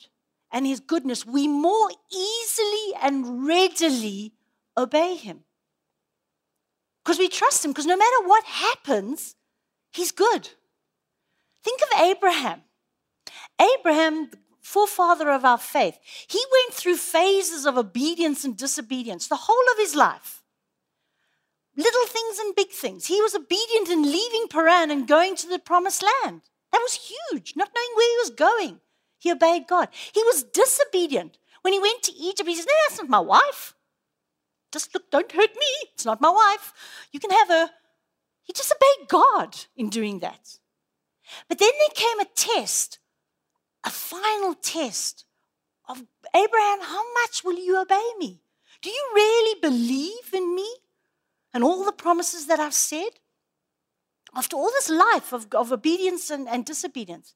and 0.53 0.67
his 0.67 0.81
goodness, 0.81 1.27
we 1.27 1.49
more 1.49 1.91
easily 2.13 2.95
and 3.03 3.47
readily 3.47 4.33
obey 4.77 5.17
him. 5.17 5.41
Because 7.05 7.19
we 7.19 7.29
trust 7.29 7.65
him, 7.65 7.73
because 7.73 7.87
no 7.87 7.97
matter 7.97 8.27
what 8.27 8.45
happens, 8.45 9.35
he's 9.93 10.13
good. 10.13 10.51
Think 11.63 11.81
of 11.83 12.01
Abraham. 12.01 12.63
Abraham, 13.61 14.31
the 14.31 14.39
forefather 14.61 15.31
of 15.31 15.45
our 15.45 15.59
faith, 15.59 15.99
he 16.27 16.43
went 16.53 16.75
through 16.75 16.97
phases 16.97 17.65
of 17.65 17.79
obedience 17.79 18.45
and 18.45 18.57
disobedience 18.57 19.27
the 19.27 19.37
whole 19.37 19.73
of 19.73 19.79
his 19.79 19.95
life. 19.95 20.36
Little 21.77 22.07
things 22.07 22.39
and 22.39 22.55
big 22.55 22.71
things. 22.71 23.07
He 23.07 23.21
was 23.21 23.35
obedient 23.35 23.91
in 23.91 24.03
leaving 24.03 24.47
Haran 24.51 24.91
and 24.91 25.07
going 25.07 25.37
to 25.37 25.49
the 25.49 25.59
promised 25.59 26.03
land. 26.03 26.43
That 26.73 26.81
was 26.81 27.11
huge, 27.31 27.55
not 27.55 27.71
knowing 27.75 27.89
where 27.95 28.11
he 28.11 28.17
was 28.19 28.31
going. 28.31 28.81
He 29.19 29.31
obeyed 29.31 29.67
God. 29.67 29.89
He 30.13 30.23
was 30.23 30.43
disobedient. 30.43 31.39
When 31.63 31.73
he 31.73 31.81
went 31.81 32.03
to 32.05 32.15
Egypt, 32.15 32.49
he 32.49 32.55
says, 32.55 32.67
No, 32.67 32.73
that's 32.89 33.01
not 33.01 33.09
my 33.09 33.21
wife. 33.21 33.75
Just 34.73 34.95
look, 34.95 35.11
don't 35.11 35.31
hurt 35.31 35.55
me. 35.55 35.67
It's 35.95 36.05
not 36.05 36.21
my 36.21 36.31
wife. 36.31 36.73
You 37.13 37.21
can 37.21 37.31
have 37.31 37.49
her. 37.49 37.71
He 38.43 38.53
disobeyed 38.53 39.09
God 39.09 39.57
in 39.77 39.89
doing 39.91 40.21
that. 40.21 40.59
But 41.49 41.59
then 41.59 41.71
there 41.79 41.89
came 41.95 42.21
a 42.21 42.25
test, 42.35 42.99
a 43.85 43.91
final 43.91 44.55
test 44.55 45.25
of 45.89 46.05
Abraham, 46.35 46.81
how 46.83 47.03
much 47.15 47.45
will 47.45 47.59
you 47.59 47.81
obey 47.81 48.11
me? 48.19 48.41
Do 48.83 48.91
you 48.91 49.11
really 49.15 49.61
believe 49.61 50.33
in 50.33 50.55
me 50.55 50.69
and 51.57 51.65
all 51.65 51.85
the 51.85 51.93
promises 52.05 52.47
that 52.47 52.61
I've 52.61 52.75
said? 52.75 53.13
after 54.37 54.57
all 54.57 54.71
this 54.71 54.91
life 54.91 55.33
of, 55.33 55.47
of 55.55 55.73
obedience 55.73 56.31
and, 56.31 56.47
and 56.49 56.65
disobedience. 56.65 57.35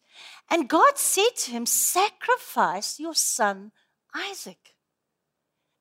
And 0.51 0.69
God 0.69 0.99
said 0.99 1.35
to 1.39 1.51
him, 1.51 1.65
Sacrifice 1.65 3.01
your 3.01 3.15
son 3.15 3.73
Isaac. 4.15 4.75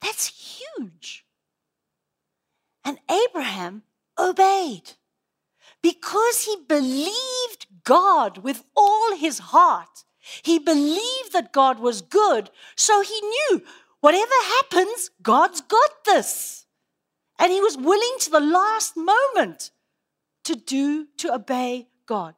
That's 0.01 0.27
huge. 0.77 1.25
And 2.85 2.99
Abraham 3.11 3.83
obeyed 4.17 4.91
because 5.81 6.45
he 6.45 6.55
believed 6.67 7.67
God 7.83 8.39
with 8.39 8.63
all 8.75 9.15
his 9.15 9.39
heart. 9.39 10.05
He 10.43 10.59
believed 10.59 11.33
that 11.33 11.51
God 11.51 11.79
was 11.79 12.01
good, 12.01 12.49
so 12.75 13.01
he 13.01 13.19
knew 13.21 13.63
whatever 13.99 14.33
happens, 14.43 15.09
God's 15.21 15.61
got 15.61 16.05
this. 16.05 16.65
And 17.39 17.51
he 17.51 17.61
was 17.61 17.77
willing 17.77 18.15
to 18.19 18.29
the 18.29 18.39
last 18.39 18.95
moment 18.95 19.71
to 20.43 20.55
do 20.55 21.07
to 21.17 21.33
obey 21.33 21.87
God. 22.05 22.35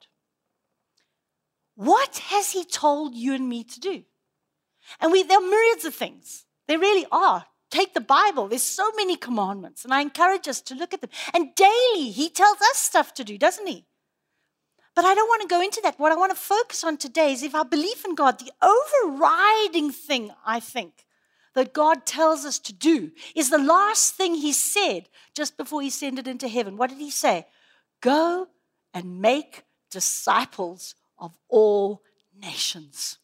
What 1.75 2.17
has 2.29 2.51
He 2.51 2.63
told 2.63 3.15
you 3.15 3.33
and 3.33 3.49
me 3.49 3.63
to 3.63 3.79
do? 3.79 4.03
And 4.99 5.11
we, 5.11 5.23
there 5.23 5.39
are 5.39 5.49
myriads 5.49 5.85
of 5.85 5.95
things. 5.95 6.45
There 6.67 6.77
really 6.77 7.07
are. 7.11 7.45
Take 7.71 7.93
the 7.93 8.01
Bible, 8.01 8.49
there's 8.49 8.61
so 8.61 8.91
many 8.97 9.15
commandments, 9.15 9.85
and 9.85 9.93
I 9.93 10.01
encourage 10.01 10.49
us 10.49 10.59
to 10.63 10.75
look 10.75 10.93
at 10.93 10.99
them. 10.99 11.09
And 11.33 11.55
daily, 11.55 12.11
He 12.11 12.29
tells 12.29 12.57
us 12.57 12.77
stuff 12.77 13.13
to 13.15 13.23
do, 13.23 13.37
doesn't 13.37 13.65
He? 13.65 13.85
But 14.93 15.05
I 15.05 15.15
don't 15.15 15.29
want 15.29 15.41
to 15.41 15.47
go 15.47 15.61
into 15.61 15.79
that. 15.83 15.97
What 15.97 16.11
I 16.11 16.17
want 16.17 16.33
to 16.33 16.37
focus 16.37 16.83
on 16.83 16.97
today 16.97 17.31
is 17.31 17.43
if 17.43 17.55
our 17.55 17.63
belief 17.63 18.03
in 18.03 18.13
God, 18.13 18.39
the 18.39 18.51
overriding 18.61 19.91
thing, 19.91 20.31
I 20.45 20.59
think, 20.59 21.05
that 21.53 21.73
God 21.73 22.05
tells 22.05 22.45
us 22.45 22.59
to 22.59 22.73
do 22.73 23.11
is 23.35 23.49
the 23.49 23.57
last 23.57 24.15
thing 24.15 24.35
He 24.35 24.53
said 24.53 25.09
just 25.35 25.57
before 25.57 25.81
He 25.81 25.89
sent 25.89 26.19
it 26.19 26.27
into 26.27 26.47
heaven. 26.47 26.77
What 26.77 26.89
did 26.89 26.99
He 26.99 27.11
say? 27.11 27.45
Go 28.01 28.47
and 28.93 29.21
make 29.21 29.63
disciples 29.89 30.95
of 31.17 31.37
all 31.49 32.01
nations. 32.39 33.17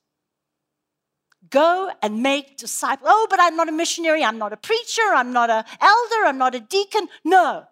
Go 1.49 1.91
and 2.01 2.21
make 2.21 2.57
disciples. 2.57 3.09
Oh, 3.09 3.27
but 3.29 3.39
I'm 3.39 3.55
not 3.55 3.69
a 3.69 3.71
missionary. 3.71 4.23
I'm 4.23 4.37
not 4.37 4.53
a 4.53 4.57
preacher. 4.57 5.01
I'm 5.13 5.31
not 5.31 5.49
an 5.49 5.63
elder. 5.79 6.25
I'm 6.25 6.37
not 6.37 6.55
a 6.55 6.59
deacon. 6.59 7.07
No. 7.23 7.63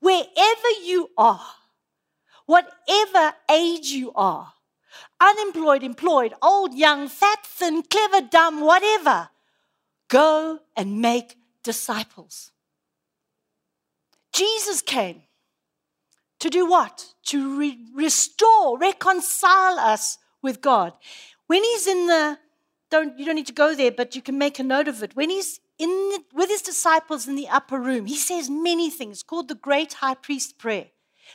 Wherever 0.00 0.70
you 0.84 1.10
are, 1.16 1.46
whatever 2.44 3.32
age 3.50 3.86
you 3.86 4.12
are, 4.14 4.52
unemployed, 5.20 5.82
employed, 5.82 6.34
old, 6.42 6.74
young, 6.74 7.08
fat, 7.08 7.38
thin, 7.44 7.82
clever, 7.82 8.20
dumb, 8.20 8.60
whatever, 8.60 9.30
go 10.08 10.60
and 10.76 11.00
make 11.00 11.36
disciples. 11.62 12.52
Jesus 14.32 14.82
came 14.82 15.22
to 16.40 16.50
do 16.50 16.66
what? 16.66 17.14
To 17.26 17.58
re- 17.58 17.78
restore, 17.94 18.78
reconcile 18.78 19.78
us 19.78 20.18
with 20.42 20.60
God. 20.60 20.92
When 21.46 21.62
he's 21.62 21.86
in 21.86 22.06
the, 22.06 22.38
don't, 22.90 23.18
you 23.18 23.24
don't 23.24 23.36
need 23.36 23.46
to 23.46 23.52
go 23.52 23.74
there, 23.74 23.90
but 23.90 24.14
you 24.14 24.22
can 24.22 24.38
make 24.38 24.58
a 24.58 24.62
note 24.62 24.88
of 24.88 25.02
it. 25.02 25.16
When 25.16 25.30
he's 25.30 25.60
in 25.78 25.88
the, 25.88 26.22
with 26.34 26.48
his 26.48 26.62
disciples 26.62 27.26
in 27.26 27.36
the 27.36 27.48
upper 27.48 27.78
room, 27.78 28.06
he 28.06 28.16
says 28.16 28.50
many 28.50 28.90
things 28.90 29.22
called 29.22 29.48
the 29.48 29.54
Great 29.54 29.94
High 29.94 30.14
Priest 30.14 30.58
Prayer. 30.58 30.88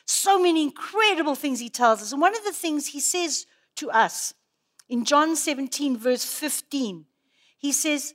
So 0.05 0.41
many 0.41 0.63
incredible 0.63 1.36
things 1.36 1.60
he 1.60 1.69
tells 1.69 2.01
us. 2.01 2.12
And 2.12 2.21
one 2.21 2.36
of 2.36 2.43
the 2.43 2.53
things 2.53 2.88
he 2.88 2.99
says 2.99 3.45
to 3.77 3.91
us 3.91 4.34
in 4.88 5.05
John 5.05 5.36
17, 5.36 5.97
verse 5.97 6.25
15, 6.25 7.05
he 7.57 7.71
says, 7.71 8.13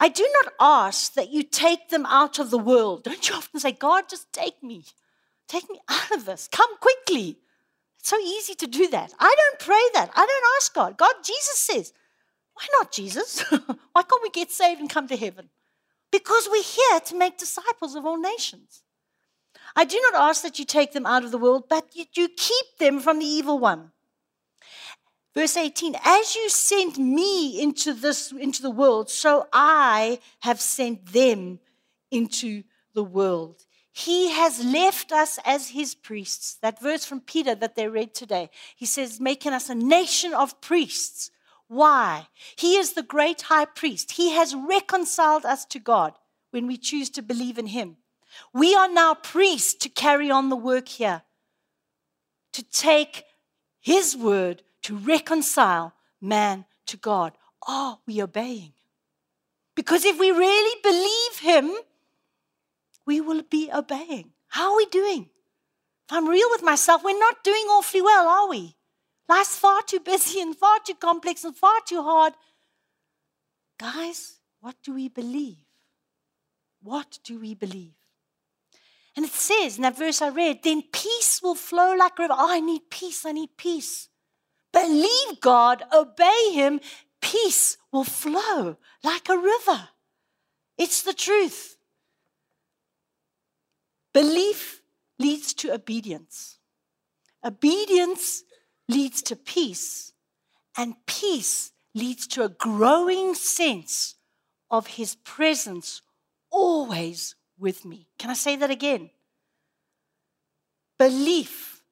I 0.00 0.08
do 0.08 0.28
not 0.42 0.52
ask 0.60 1.14
that 1.14 1.30
you 1.30 1.42
take 1.42 1.88
them 1.88 2.06
out 2.06 2.38
of 2.38 2.50
the 2.50 2.58
world. 2.58 3.02
Don't 3.04 3.28
you 3.28 3.34
often 3.34 3.58
say, 3.58 3.72
God, 3.72 4.08
just 4.08 4.32
take 4.32 4.62
me? 4.62 4.84
Take 5.48 5.68
me 5.68 5.80
out 5.88 6.12
of 6.12 6.24
this. 6.24 6.48
Come 6.50 6.76
quickly. 6.78 7.38
It's 7.98 8.10
so 8.10 8.18
easy 8.18 8.54
to 8.54 8.66
do 8.66 8.88
that. 8.88 9.12
I 9.18 9.34
don't 9.36 9.58
pray 9.58 9.82
that. 9.94 10.10
I 10.14 10.24
don't 10.24 10.54
ask 10.58 10.72
God. 10.72 10.96
God, 10.96 11.14
Jesus 11.24 11.58
says, 11.58 11.92
why 12.54 12.66
not 12.78 12.92
Jesus? 12.92 13.40
why 13.92 14.02
can't 14.02 14.22
we 14.22 14.30
get 14.30 14.50
saved 14.50 14.80
and 14.80 14.90
come 14.90 15.08
to 15.08 15.16
heaven? 15.16 15.48
Because 16.12 16.48
we're 16.50 16.62
here 16.62 17.00
to 17.00 17.16
make 17.16 17.38
disciples 17.38 17.94
of 17.94 18.06
all 18.06 18.18
nations. 18.18 18.82
I 19.76 19.84
do 19.84 20.00
not 20.10 20.20
ask 20.20 20.42
that 20.42 20.58
you 20.58 20.64
take 20.64 20.92
them 20.92 21.06
out 21.06 21.24
of 21.24 21.30
the 21.30 21.38
world, 21.38 21.64
but 21.68 21.88
you, 21.94 22.04
you 22.14 22.28
keep 22.28 22.66
them 22.78 23.00
from 23.00 23.18
the 23.18 23.26
evil 23.26 23.58
one. 23.58 23.92
Verse 25.38 25.56
18, 25.56 25.94
as 26.02 26.34
you 26.34 26.48
sent 26.48 26.98
me 26.98 27.62
into 27.62 27.94
this 27.94 28.32
into 28.32 28.60
the 28.60 28.72
world, 28.72 29.08
so 29.08 29.46
I 29.52 30.18
have 30.40 30.60
sent 30.60 31.12
them 31.12 31.60
into 32.10 32.64
the 32.92 33.04
world. 33.04 33.64
He 33.92 34.30
has 34.30 34.64
left 34.64 35.12
us 35.12 35.38
as 35.44 35.68
his 35.68 35.94
priests. 35.94 36.56
That 36.60 36.82
verse 36.82 37.04
from 37.04 37.20
Peter 37.20 37.54
that 37.54 37.76
they 37.76 37.86
read 37.86 38.14
today. 38.14 38.50
He 38.74 38.84
says, 38.84 39.20
making 39.20 39.52
us 39.52 39.70
a 39.70 39.76
nation 39.76 40.34
of 40.34 40.60
priests. 40.60 41.30
Why? 41.68 42.26
He 42.56 42.74
is 42.74 42.94
the 42.94 43.04
great 43.04 43.42
high 43.42 43.66
priest. 43.66 44.10
He 44.10 44.32
has 44.32 44.56
reconciled 44.56 45.46
us 45.46 45.64
to 45.66 45.78
God 45.78 46.14
when 46.50 46.66
we 46.66 46.76
choose 46.76 47.10
to 47.10 47.22
believe 47.22 47.58
in 47.58 47.68
him. 47.68 47.98
We 48.52 48.74
are 48.74 48.92
now 48.92 49.14
priests 49.14 49.74
to 49.84 49.88
carry 49.88 50.32
on 50.32 50.48
the 50.48 50.56
work 50.56 50.88
here, 50.88 51.22
to 52.54 52.64
take 52.64 53.22
his 53.78 54.16
word 54.16 54.64
to 54.82 54.96
reconcile 54.96 55.94
man 56.20 56.64
to 56.86 56.96
God. 56.96 57.32
Are 57.66 57.98
we 58.06 58.22
obeying? 58.22 58.72
Because 59.74 60.04
if 60.04 60.18
we 60.18 60.30
really 60.30 60.80
believe 60.82 61.38
him, 61.40 61.76
we 63.06 63.20
will 63.20 63.42
be 63.42 63.70
obeying. 63.72 64.32
How 64.48 64.72
are 64.72 64.76
we 64.76 64.86
doing? 64.86 65.30
If 66.08 66.12
I'm 66.16 66.28
real 66.28 66.48
with 66.50 66.62
myself, 66.62 67.04
we're 67.04 67.18
not 67.18 67.44
doing 67.44 67.64
awfully 67.70 68.02
well, 68.02 68.28
are 68.28 68.48
we? 68.48 68.76
Life's 69.28 69.56
far 69.56 69.82
too 69.82 70.00
busy 70.00 70.40
and 70.40 70.56
far 70.56 70.78
too 70.84 70.94
complex 70.94 71.44
and 71.44 71.54
far 71.54 71.80
too 71.86 72.02
hard. 72.02 72.32
Guys, 73.78 74.38
what 74.60 74.76
do 74.82 74.94
we 74.94 75.08
believe? 75.08 75.58
What 76.82 77.18
do 77.24 77.38
we 77.38 77.54
believe? 77.54 77.94
And 79.14 79.24
it 79.24 79.32
says 79.32 79.76
in 79.76 79.82
that 79.82 79.98
verse 79.98 80.22
I 80.22 80.28
read, 80.28 80.62
then 80.62 80.82
peace 80.92 81.40
will 81.42 81.54
flow 81.54 81.94
like 81.94 82.18
a 82.18 82.22
river. 82.22 82.34
Oh, 82.36 82.50
I 82.50 82.60
need 82.60 82.90
peace, 82.90 83.26
I 83.26 83.32
need 83.32 83.50
peace. 83.56 84.07
Believe 84.80 85.40
God, 85.40 85.82
obey 85.92 86.52
Him, 86.52 86.80
peace 87.20 87.78
will 87.90 88.04
flow 88.04 88.76
like 89.02 89.28
a 89.28 89.36
river. 89.36 89.88
It's 90.76 91.02
the 91.02 91.12
truth. 91.12 91.76
Belief 94.12 94.82
leads 95.18 95.52
to 95.54 95.72
obedience. 95.72 96.58
Obedience 97.44 98.44
leads 98.88 99.20
to 99.22 99.36
peace, 99.36 100.12
and 100.76 100.94
peace 101.06 101.72
leads 101.94 102.26
to 102.28 102.44
a 102.44 102.48
growing 102.48 103.34
sense 103.34 104.14
of 104.70 104.86
His 104.86 105.16
presence 105.16 106.02
always 106.50 107.34
with 107.58 107.84
me. 107.84 108.08
Can 108.18 108.30
I 108.30 108.34
say 108.34 108.54
that 108.56 108.70
again? 108.70 109.10
Belief 110.98 111.82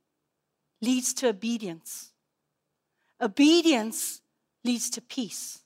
leads 0.81 1.13
to 1.15 1.29
obedience. 1.29 2.13
Obedience 3.21 4.21
leads 4.65 4.91
to 4.91 5.01
peace. 5.01 5.61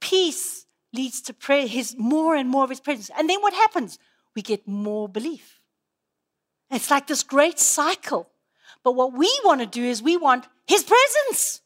Peace 0.00 0.66
leads 0.92 1.20
to 1.22 1.34
prayer, 1.34 1.66
his 1.66 1.96
more 1.96 2.34
and 2.34 2.48
more 2.48 2.64
of 2.64 2.70
his 2.70 2.80
presence. 2.80 3.10
And 3.16 3.28
then 3.28 3.40
what 3.40 3.54
happens? 3.54 3.98
We 4.34 4.42
get 4.42 4.66
more 4.66 5.08
belief. 5.08 5.60
It's 6.70 6.90
like 6.90 7.06
this 7.06 7.22
great 7.22 7.58
cycle. 7.58 8.30
But 8.82 8.92
what 8.92 9.12
we 9.12 9.30
want 9.44 9.60
to 9.60 9.66
do 9.66 9.84
is 9.84 10.02
we 10.02 10.16
want 10.16 10.48
his 10.66 10.82
presence. 10.82 11.60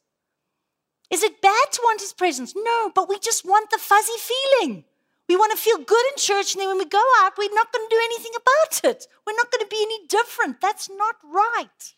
Is 1.10 1.22
it 1.22 1.40
bad 1.40 1.72
to 1.72 1.80
want 1.84 2.00
his 2.00 2.12
presence? 2.12 2.54
No, 2.56 2.90
but 2.94 3.08
we 3.08 3.18
just 3.18 3.44
want 3.44 3.70
the 3.70 3.78
fuzzy 3.78 4.18
feeling. 4.18 4.84
We 5.28 5.36
want 5.36 5.52
to 5.52 5.58
feel 5.58 5.78
good 5.78 6.06
in 6.12 6.18
church, 6.18 6.54
and 6.54 6.60
then 6.60 6.68
when 6.68 6.78
we 6.78 6.84
go 6.84 7.02
out, 7.20 7.32
we're 7.38 7.54
not 7.54 7.72
going 7.72 7.88
to 7.88 7.94
do 7.94 8.00
anything 8.04 8.32
about 8.36 8.90
it. 8.90 9.06
We're 9.26 9.36
not 9.36 9.50
going 9.50 9.64
to 9.64 9.70
be 9.70 9.82
any 9.82 10.06
different. 10.06 10.60
That's 10.60 10.88
not 10.88 11.16
right. 11.24 11.94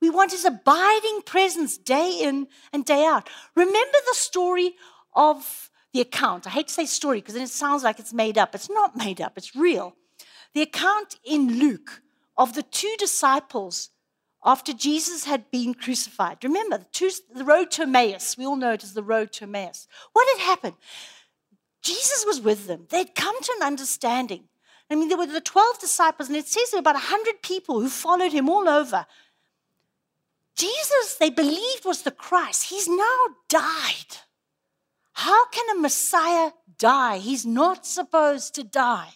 We 0.00 0.10
want 0.10 0.32
his 0.32 0.44
abiding 0.44 1.22
presence 1.24 1.76
day 1.78 2.18
in 2.22 2.48
and 2.72 2.84
day 2.84 3.04
out. 3.04 3.28
Remember 3.54 3.98
the 4.06 4.14
story 4.14 4.74
of 5.14 5.70
the 5.92 6.00
account. 6.00 6.46
I 6.46 6.50
hate 6.50 6.68
to 6.68 6.74
say 6.74 6.86
story 6.86 7.20
because 7.20 7.34
then 7.34 7.44
it 7.44 7.48
sounds 7.48 7.82
like 7.82 7.98
it's 7.98 8.12
made 8.12 8.36
up. 8.36 8.54
It's 8.54 8.70
not 8.70 8.96
made 8.96 9.20
up, 9.20 9.36
it's 9.36 9.56
real. 9.56 9.94
The 10.54 10.62
account 10.62 11.18
in 11.24 11.58
Luke 11.58 12.02
of 12.36 12.54
the 12.54 12.62
two 12.62 12.94
disciples 12.98 13.90
after 14.44 14.72
Jesus 14.72 15.24
had 15.24 15.50
been 15.50 15.74
crucified. 15.74 16.44
Remember, 16.44 16.78
the, 16.78 16.86
two, 16.92 17.10
the 17.34 17.44
road 17.44 17.70
to 17.72 17.82
Emmaus. 17.82 18.38
We 18.38 18.46
all 18.46 18.56
know 18.56 18.72
it 18.72 18.84
as 18.84 18.94
the 18.94 19.02
road 19.02 19.32
to 19.32 19.44
Emmaus. 19.44 19.88
What 20.12 20.38
had 20.38 20.46
happened? 20.46 20.74
Jesus 21.82 22.24
was 22.26 22.40
with 22.40 22.66
them. 22.66 22.86
They'd 22.90 23.14
come 23.14 23.40
to 23.40 23.52
an 23.58 23.66
understanding. 23.66 24.44
I 24.90 24.94
mean, 24.94 25.08
there 25.08 25.18
were 25.18 25.26
the 25.26 25.40
12 25.40 25.80
disciples, 25.80 26.28
and 26.28 26.36
it 26.36 26.46
says 26.46 26.70
there 26.70 26.78
were 26.78 26.82
about 26.82 26.94
100 26.94 27.42
people 27.42 27.80
who 27.80 27.88
followed 27.88 28.32
him 28.32 28.48
all 28.48 28.68
over. 28.68 29.06
Jesus, 30.56 31.16
they 31.20 31.30
believed, 31.30 31.84
was 31.84 32.02
the 32.02 32.10
Christ. 32.10 32.64
He's 32.64 32.88
now 32.88 33.26
died. 33.48 34.22
How 35.12 35.46
can 35.48 35.76
a 35.76 35.80
Messiah 35.80 36.52
die? 36.78 37.18
He's 37.18 37.44
not 37.44 37.86
supposed 37.86 38.54
to 38.54 38.64
die. 38.64 39.14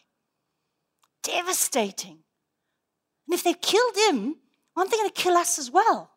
Devastating. 1.23 2.19
And 3.27 3.35
if 3.35 3.43
they 3.43 3.55
killed 3.55 3.97
him, 4.09 4.37
aren't 4.77 4.91
they 4.91 4.97
going 4.97 5.11
to 5.11 5.23
kill 5.23 5.37
us 5.37 5.59
as 5.59 5.71
well? 5.71 6.13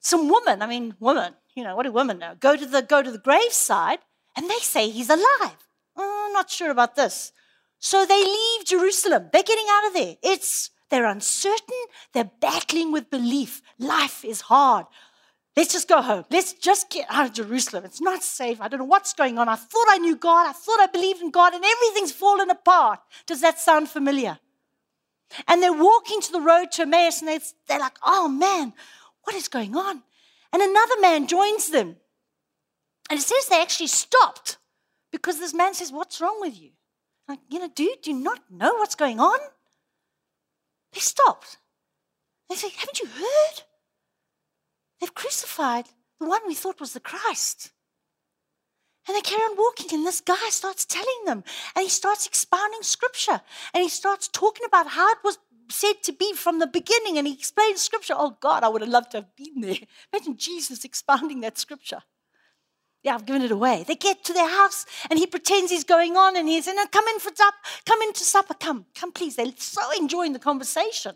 Some 0.00 0.28
woman, 0.28 0.62
I 0.62 0.66
mean, 0.66 0.94
woman, 1.00 1.34
you 1.54 1.64
know, 1.64 1.74
what 1.74 1.84
do 1.84 1.92
women 1.92 2.18
know? 2.18 2.36
Go 2.38 2.56
to 2.56 2.66
the, 2.66 2.82
go 2.82 3.02
to 3.02 3.10
the 3.10 3.18
graveside 3.18 3.98
and 4.36 4.48
they 4.48 4.58
say 4.58 4.88
he's 4.88 5.10
alive. 5.10 5.56
Oh, 5.96 6.30
not 6.32 6.50
sure 6.50 6.70
about 6.70 6.96
this. 6.96 7.32
So 7.78 8.06
they 8.06 8.24
leave 8.24 8.64
Jerusalem. 8.64 9.30
They're 9.32 9.42
getting 9.42 9.66
out 9.70 9.86
of 9.88 9.94
there. 9.94 10.16
It's 10.22 10.70
they're 10.90 11.06
uncertain. 11.06 11.84
They're 12.12 12.30
battling 12.40 12.92
with 12.92 13.10
belief. 13.10 13.62
Life 13.78 14.24
is 14.24 14.42
hard. 14.42 14.86
Let's 15.56 15.72
just 15.72 15.88
go 15.88 16.02
home. 16.02 16.24
Let's 16.30 16.52
just 16.52 16.90
get 16.90 17.06
out 17.08 17.26
of 17.26 17.32
Jerusalem. 17.32 17.84
It's 17.84 18.00
not 18.00 18.22
safe. 18.22 18.60
I 18.60 18.68
don't 18.68 18.80
know 18.80 18.84
what's 18.84 19.14
going 19.14 19.38
on. 19.38 19.48
I 19.48 19.56
thought 19.56 19.86
I 19.88 19.98
knew 19.98 20.14
God. 20.14 20.46
I 20.46 20.52
thought 20.52 20.80
I 20.80 20.86
believed 20.86 21.22
in 21.22 21.30
God, 21.30 21.54
and 21.54 21.64
everything's 21.64 22.12
fallen 22.12 22.50
apart. 22.50 23.00
Does 23.26 23.40
that 23.40 23.58
sound 23.58 23.88
familiar? 23.88 24.38
And 25.48 25.62
they're 25.62 25.72
walking 25.72 26.20
to 26.20 26.32
the 26.32 26.40
road 26.40 26.70
to 26.72 26.82
Emmaus, 26.82 27.22
and 27.22 27.40
they're 27.66 27.78
like, 27.78 27.96
oh 28.04 28.28
man, 28.28 28.74
what 29.22 29.34
is 29.34 29.48
going 29.48 29.74
on? 29.76 30.02
And 30.52 30.62
another 30.62 31.00
man 31.00 31.26
joins 31.26 31.70
them. 31.70 31.96
And 33.08 33.18
it 33.18 33.22
says 33.22 33.48
they 33.48 33.60
actually 33.60 33.88
stopped 33.88 34.58
because 35.10 35.38
this 35.38 35.54
man 35.54 35.74
says, 35.74 35.92
What's 35.92 36.20
wrong 36.20 36.38
with 36.40 36.60
you? 36.60 36.70
Like, 37.28 37.40
you 37.48 37.58
know, 37.58 37.68
dude, 37.74 38.02
do 38.02 38.10
you 38.10 38.18
not 38.18 38.40
know 38.50 38.74
what's 38.74 38.94
going 38.94 39.20
on? 39.20 39.38
They 40.96 41.00
stopped. 41.00 41.58
They 42.48 42.56
say, 42.56 42.70
Haven't 42.70 43.00
you 43.00 43.06
heard? 43.06 43.62
They've 44.98 45.14
crucified 45.14 45.84
the 46.18 46.26
one 46.26 46.40
we 46.46 46.54
thought 46.54 46.80
was 46.80 46.94
the 46.94 47.00
Christ. 47.00 47.70
And 49.06 49.14
they 49.14 49.20
carry 49.20 49.42
on 49.42 49.58
walking, 49.58 49.92
and 49.92 50.06
this 50.06 50.22
guy 50.22 50.48
starts 50.48 50.86
telling 50.86 51.26
them, 51.26 51.44
and 51.74 51.82
he 51.82 51.90
starts 51.90 52.26
expounding 52.26 52.82
scripture, 52.82 53.42
and 53.74 53.82
he 53.82 53.90
starts 53.90 54.26
talking 54.26 54.64
about 54.66 54.88
how 54.88 55.12
it 55.12 55.18
was 55.22 55.38
said 55.68 56.02
to 56.04 56.12
be 56.12 56.32
from 56.32 56.60
the 56.60 56.66
beginning. 56.66 57.18
And 57.18 57.26
he 57.26 57.34
explains 57.34 57.82
scripture. 57.82 58.14
Oh, 58.16 58.38
God, 58.40 58.64
I 58.64 58.68
would 58.68 58.80
have 58.80 58.90
loved 58.90 59.10
to 59.10 59.18
have 59.18 59.36
been 59.36 59.60
there. 59.60 59.76
Imagine 60.14 60.38
Jesus 60.38 60.82
expounding 60.82 61.40
that 61.40 61.58
scripture. 61.58 62.00
Yeah, 63.06 63.14
I've 63.14 63.24
given 63.24 63.42
it 63.42 63.52
away. 63.52 63.84
They 63.86 63.94
get 63.94 64.24
to 64.24 64.32
their 64.32 64.48
house 64.48 64.84
and 65.08 65.16
he 65.16 65.28
pretends 65.28 65.70
he's 65.70 65.84
going 65.84 66.16
on 66.16 66.36
and 66.36 66.48
he's 66.48 66.66
no, 66.66 66.86
come 66.88 67.06
in 67.06 67.20
for 67.20 67.30
supper, 67.32 67.56
come 67.84 68.02
in 68.02 68.12
to 68.12 68.24
supper, 68.24 68.54
come, 68.54 68.84
come 68.96 69.12
please. 69.12 69.36
They're 69.36 69.52
so 69.56 69.80
enjoying 69.96 70.32
the 70.32 70.40
conversation. 70.40 71.14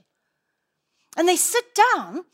And 1.16 1.26
they 1.26 1.34
sit 1.34 1.64
down 1.74 2.26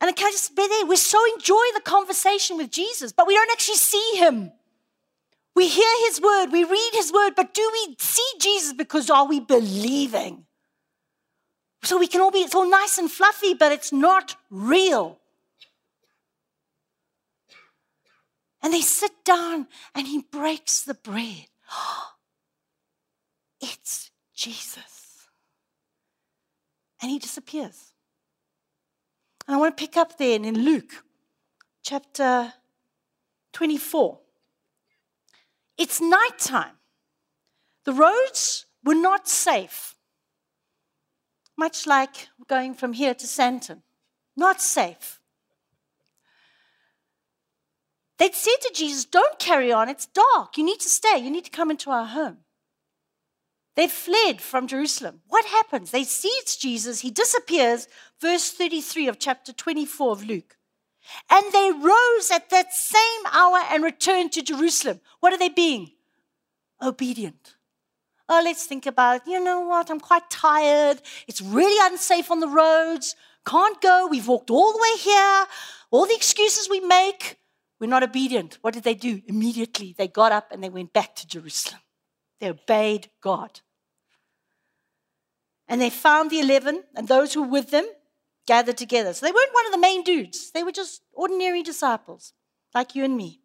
and 0.00 0.08
I 0.08 0.10
can't 0.10 0.32
just 0.34 0.56
be 0.56 0.66
there. 0.66 0.86
We 0.86 0.96
so 0.96 1.20
enjoy 1.32 1.62
the 1.76 1.82
conversation 1.84 2.56
with 2.56 2.72
Jesus, 2.72 3.12
but 3.12 3.28
we 3.28 3.34
don't 3.34 3.52
actually 3.52 3.76
see 3.76 4.16
him. 4.16 4.50
We 5.54 5.68
hear 5.68 6.06
his 6.08 6.20
word, 6.20 6.48
we 6.50 6.64
read 6.64 6.90
his 6.94 7.12
word, 7.12 7.34
but 7.36 7.54
do 7.54 7.70
we 7.72 7.94
see 8.00 8.28
Jesus 8.40 8.72
because 8.72 9.10
are 9.10 9.28
we 9.28 9.38
believing? 9.38 10.44
So 11.84 12.00
we 12.00 12.08
can 12.08 12.20
all 12.20 12.32
be, 12.32 12.38
it's 12.38 12.56
all 12.56 12.68
nice 12.68 12.98
and 12.98 13.08
fluffy, 13.08 13.54
but 13.54 13.70
it's 13.70 13.92
not 13.92 14.34
real. 14.50 15.20
And 18.64 18.72
they 18.72 18.80
sit 18.80 19.24
down 19.26 19.68
and 19.94 20.06
he 20.06 20.22
breaks 20.32 20.80
the 20.82 20.94
bread. 20.94 21.46
It's 23.60 24.10
Jesus. 24.34 25.28
And 27.00 27.10
he 27.10 27.18
disappears. 27.18 27.94
And 29.46 29.56
I 29.56 29.58
want 29.58 29.76
to 29.76 29.80
pick 29.82 29.96
up 29.96 30.18
then 30.18 30.44
in 30.44 30.64
Luke 30.64 31.04
chapter 31.82 32.52
24. 33.54 34.18
It's 35.78 36.00
nighttime. 36.00 36.76
The 37.84 37.94
roads 37.94 38.66
were 38.84 38.94
not 38.94 39.28
safe, 39.28 39.94
much 41.56 41.86
like 41.86 42.28
going 42.48 42.74
from 42.74 42.92
here 42.92 43.14
to 43.14 43.26
Sandton. 43.26 43.80
Not 44.36 44.60
safe. 44.60 45.20
They'd 48.18 48.34
said 48.34 48.56
to 48.62 48.72
Jesus, 48.74 49.04
Don't 49.04 49.38
carry 49.38 49.72
on, 49.72 49.88
it's 49.88 50.06
dark. 50.06 50.56
You 50.56 50.64
need 50.64 50.80
to 50.80 50.88
stay. 50.88 51.18
You 51.18 51.30
need 51.30 51.44
to 51.44 51.50
come 51.50 51.70
into 51.70 51.90
our 51.90 52.06
home. 52.06 52.38
They've 53.76 53.90
fled 53.90 54.40
from 54.40 54.68
Jerusalem. 54.68 55.20
What 55.26 55.46
happens? 55.46 55.90
They 55.90 56.04
see 56.04 56.28
it's 56.28 56.56
Jesus. 56.56 57.00
He 57.00 57.10
disappears. 57.10 57.88
Verse 58.20 58.52
33 58.52 59.08
of 59.08 59.18
chapter 59.18 59.52
24 59.52 60.12
of 60.12 60.24
Luke. 60.24 60.56
And 61.28 61.44
they 61.52 61.72
rose 61.72 62.30
at 62.32 62.50
that 62.50 62.72
same 62.72 63.26
hour 63.32 63.60
and 63.70 63.82
returned 63.82 64.32
to 64.32 64.42
Jerusalem. 64.42 65.00
What 65.20 65.32
are 65.32 65.38
they 65.38 65.48
being? 65.48 65.90
Obedient. 66.80 67.56
Oh, 68.28 68.40
let's 68.42 68.64
think 68.64 68.86
about 68.86 69.16
it. 69.16 69.22
You 69.26 69.42
know 69.42 69.60
what? 69.60 69.90
I'm 69.90 70.00
quite 70.00 70.30
tired. 70.30 71.02
It's 71.26 71.42
really 71.42 71.92
unsafe 71.92 72.30
on 72.30 72.40
the 72.40 72.48
roads. 72.48 73.16
Can't 73.44 73.80
go. 73.82 74.06
We've 74.10 74.26
walked 74.26 74.50
all 74.50 74.72
the 74.72 74.78
way 74.78 74.96
here. 74.98 75.46
All 75.90 76.06
the 76.06 76.14
excuses 76.14 76.70
we 76.70 76.80
make. 76.80 77.38
We're 77.80 77.88
not 77.88 78.02
obedient. 78.02 78.58
What 78.62 78.74
did 78.74 78.84
they 78.84 78.94
do? 78.94 79.22
Immediately 79.26 79.94
they 79.96 80.08
got 80.08 80.32
up 80.32 80.52
and 80.52 80.62
they 80.62 80.68
went 80.68 80.92
back 80.92 81.14
to 81.16 81.26
Jerusalem. 81.26 81.80
They 82.40 82.50
obeyed 82.50 83.10
God. 83.20 83.60
And 85.66 85.80
they 85.80 85.90
found 85.90 86.30
the 86.30 86.40
11 86.40 86.84
and 86.94 87.08
those 87.08 87.34
who 87.34 87.42
were 87.42 87.48
with 87.48 87.70
them 87.70 87.86
gathered 88.46 88.76
together. 88.76 89.12
So 89.12 89.26
they 89.26 89.32
weren't 89.32 89.54
one 89.54 89.66
of 89.66 89.72
the 89.72 89.78
main 89.78 90.04
dudes, 90.04 90.50
they 90.52 90.62
were 90.62 90.72
just 90.72 91.02
ordinary 91.12 91.62
disciples, 91.62 92.32
like 92.74 92.94
you 92.94 93.04
and 93.04 93.16
me. 93.16 93.40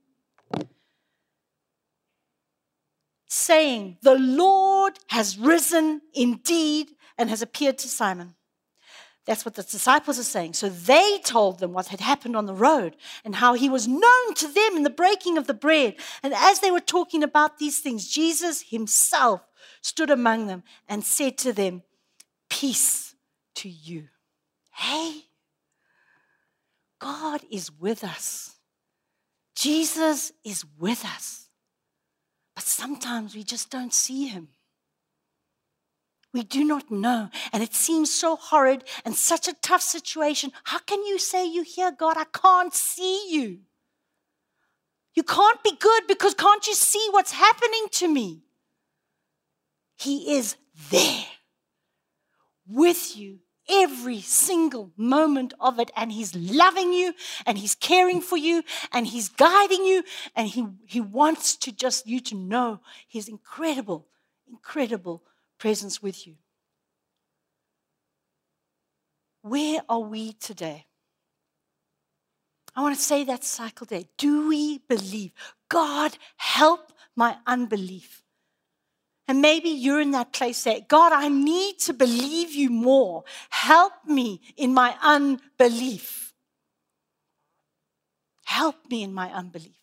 Saying, 3.27 3.97
The 4.01 4.15
Lord 4.15 4.99
has 5.07 5.37
risen 5.37 6.01
indeed 6.13 6.89
and 7.17 7.29
has 7.29 7.41
appeared 7.41 7.77
to 7.79 7.87
Simon. 7.87 8.35
That's 9.29 9.45
what 9.45 9.53
the 9.53 9.61
disciples 9.61 10.17
are 10.17 10.23
saying. 10.23 10.53
So 10.53 10.69
they 10.69 11.19
told 11.23 11.59
them 11.59 11.71
what 11.71 11.89
had 11.89 11.99
happened 11.99 12.35
on 12.35 12.47
the 12.47 12.53
road 12.55 12.95
and 13.23 13.35
how 13.35 13.53
he 13.53 13.69
was 13.69 13.87
known 13.87 14.33
to 14.33 14.47
them 14.47 14.75
in 14.75 14.81
the 14.81 14.89
breaking 14.89 15.37
of 15.37 15.45
the 15.45 15.53
bread. 15.53 15.97
And 16.23 16.33
as 16.33 16.61
they 16.61 16.71
were 16.71 16.79
talking 16.79 17.21
about 17.21 17.59
these 17.59 17.77
things, 17.77 18.07
Jesus 18.07 18.63
himself 18.71 19.41
stood 19.83 20.09
among 20.09 20.47
them 20.47 20.63
and 20.87 21.03
said 21.03 21.37
to 21.37 21.53
them, 21.53 21.83
Peace 22.49 23.13
to 23.53 23.69
you. 23.69 24.07
Hey, 24.71 25.25
God 26.97 27.41
is 27.51 27.71
with 27.71 28.03
us. 28.03 28.55
Jesus 29.55 30.31
is 30.43 30.65
with 30.79 31.05
us. 31.05 31.49
But 32.55 32.63
sometimes 32.63 33.35
we 33.35 33.43
just 33.43 33.69
don't 33.69 33.93
see 33.93 34.25
him. 34.25 34.47
We 36.33 36.43
do 36.43 36.63
not 36.63 36.91
know. 36.91 37.29
And 37.51 37.63
it 37.63 37.73
seems 37.73 38.13
so 38.13 38.35
horrid 38.35 38.83
and 39.03 39.15
such 39.15 39.47
a 39.47 39.53
tough 39.53 39.81
situation. 39.81 40.51
How 40.63 40.79
can 40.79 41.03
you 41.03 41.17
say 41.17 41.45
you 41.47 41.63
hear 41.63 41.91
God? 41.91 42.17
I 42.17 42.25
can't 42.25 42.73
see 42.73 43.31
you. 43.31 43.59
You 45.15 45.23
can't 45.23 45.63
be 45.63 45.75
good 45.75 46.03
because 46.07 46.33
can't 46.35 46.65
you 46.67 46.75
see 46.75 47.07
what's 47.11 47.31
happening 47.31 47.87
to 47.93 48.07
me? 48.07 48.43
He 49.95 50.37
is 50.37 50.55
there 50.91 51.25
with 52.67 53.17
you 53.17 53.39
every 53.67 54.21
single 54.21 54.91
moment 54.95 55.53
of 55.59 55.79
it. 55.79 55.91
And 55.95 56.11
He's 56.11 56.35
loving 56.35 56.93
you 56.93 57.13
and 57.45 57.57
He's 57.57 57.75
caring 57.75 58.21
for 58.21 58.37
you 58.37 58.63
and 58.91 59.07
He's 59.07 59.29
guiding 59.29 59.83
you. 59.83 60.03
And 60.35 60.47
He, 60.47 60.67
he 60.85 61.01
wants 61.01 61.55
to 61.57 61.71
just 61.71 62.07
you 62.07 62.19
to 62.21 62.35
know 62.35 62.81
His 63.07 63.27
incredible, 63.27 64.07
incredible 64.47 65.23
presence 65.59 66.01
with 66.01 66.25
you. 66.25 66.35
Where 69.41 69.81
are 69.87 69.99
we 69.99 70.33
today? 70.33 70.85
I 72.75 72.81
want 72.81 72.95
to 72.95 73.01
say 73.01 73.23
that 73.25 73.43
cycle 73.43 73.85
day. 73.85 74.07
Do 74.17 74.47
we 74.47 74.79
believe? 74.79 75.33
God, 75.69 76.17
help 76.37 76.91
my 77.15 77.37
unbelief. 77.45 78.23
And 79.27 79.41
maybe 79.41 79.69
you're 79.69 80.01
in 80.01 80.11
that 80.11 80.33
place 80.33 80.57
say, 80.57 80.85
God, 80.87 81.11
I 81.11 81.27
need 81.27 81.77
to 81.81 81.93
believe 81.93 82.51
you 82.53 82.69
more. 82.69 83.25
Help 83.49 83.93
me 84.07 84.41
in 84.57 84.73
my 84.73 84.95
unbelief. 85.03 86.33
Help 88.45 88.75
me 88.89 89.03
in 89.03 89.13
my 89.13 89.31
unbelief. 89.31 89.77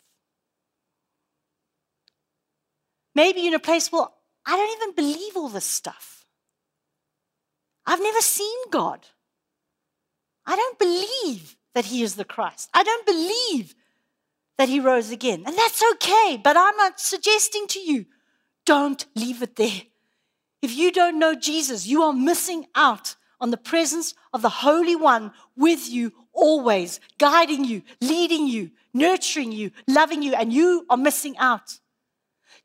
Maybe 3.15 3.39
you're 3.39 3.49
in 3.49 3.53
a 3.53 3.59
place, 3.59 3.89
well, 3.91 4.16
I 4.47 4.55
don't 4.55 4.81
even 4.81 4.95
believe 4.95 5.35
all 5.35 5.49
this 5.49 5.65
stuff. 5.65 6.25
I've 7.85 8.01
never 8.01 8.21
seen 8.21 8.57
God. 8.71 9.05
I 10.45 10.55
don't 10.55 10.79
believe 10.79 11.57
that 11.75 11.85
He 11.85 12.01
is 12.01 12.15
the 12.15 12.25
Christ. 12.25 12.69
I 12.73 12.83
don't 12.83 13.05
believe 13.05 13.75
that 14.57 14.69
He 14.69 14.79
rose 14.79 15.11
again. 15.11 15.43
And 15.45 15.57
that's 15.57 15.83
okay, 15.93 16.39
but 16.41 16.55
I'm 16.57 16.77
not 16.77 16.99
suggesting 16.99 17.67
to 17.67 17.79
you 17.79 18.05
don't 18.65 19.05
leave 19.15 19.43
it 19.43 19.57
there. 19.57 19.83
If 20.61 20.75
you 20.75 20.91
don't 20.91 21.19
know 21.19 21.35
Jesus, 21.35 21.85
you 21.85 22.01
are 22.03 22.13
missing 22.13 22.67
out 22.73 23.15
on 23.39 23.51
the 23.51 23.57
presence 23.57 24.13
of 24.33 24.41
the 24.41 24.49
Holy 24.49 24.95
One 24.95 25.31
with 25.55 25.89
you 25.89 26.13
always, 26.33 26.99
guiding 27.17 27.65
you, 27.65 27.83
leading 28.01 28.47
you, 28.47 28.71
nurturing 28.93 29.51
you, 29.51 29.71
loving 29.87 30.23
you, 30.23 30.33
and 30.33 30.53
you 30.53 30.85
are 30.89 30.97
missing 30.97 31.37
out. 31.37 31.79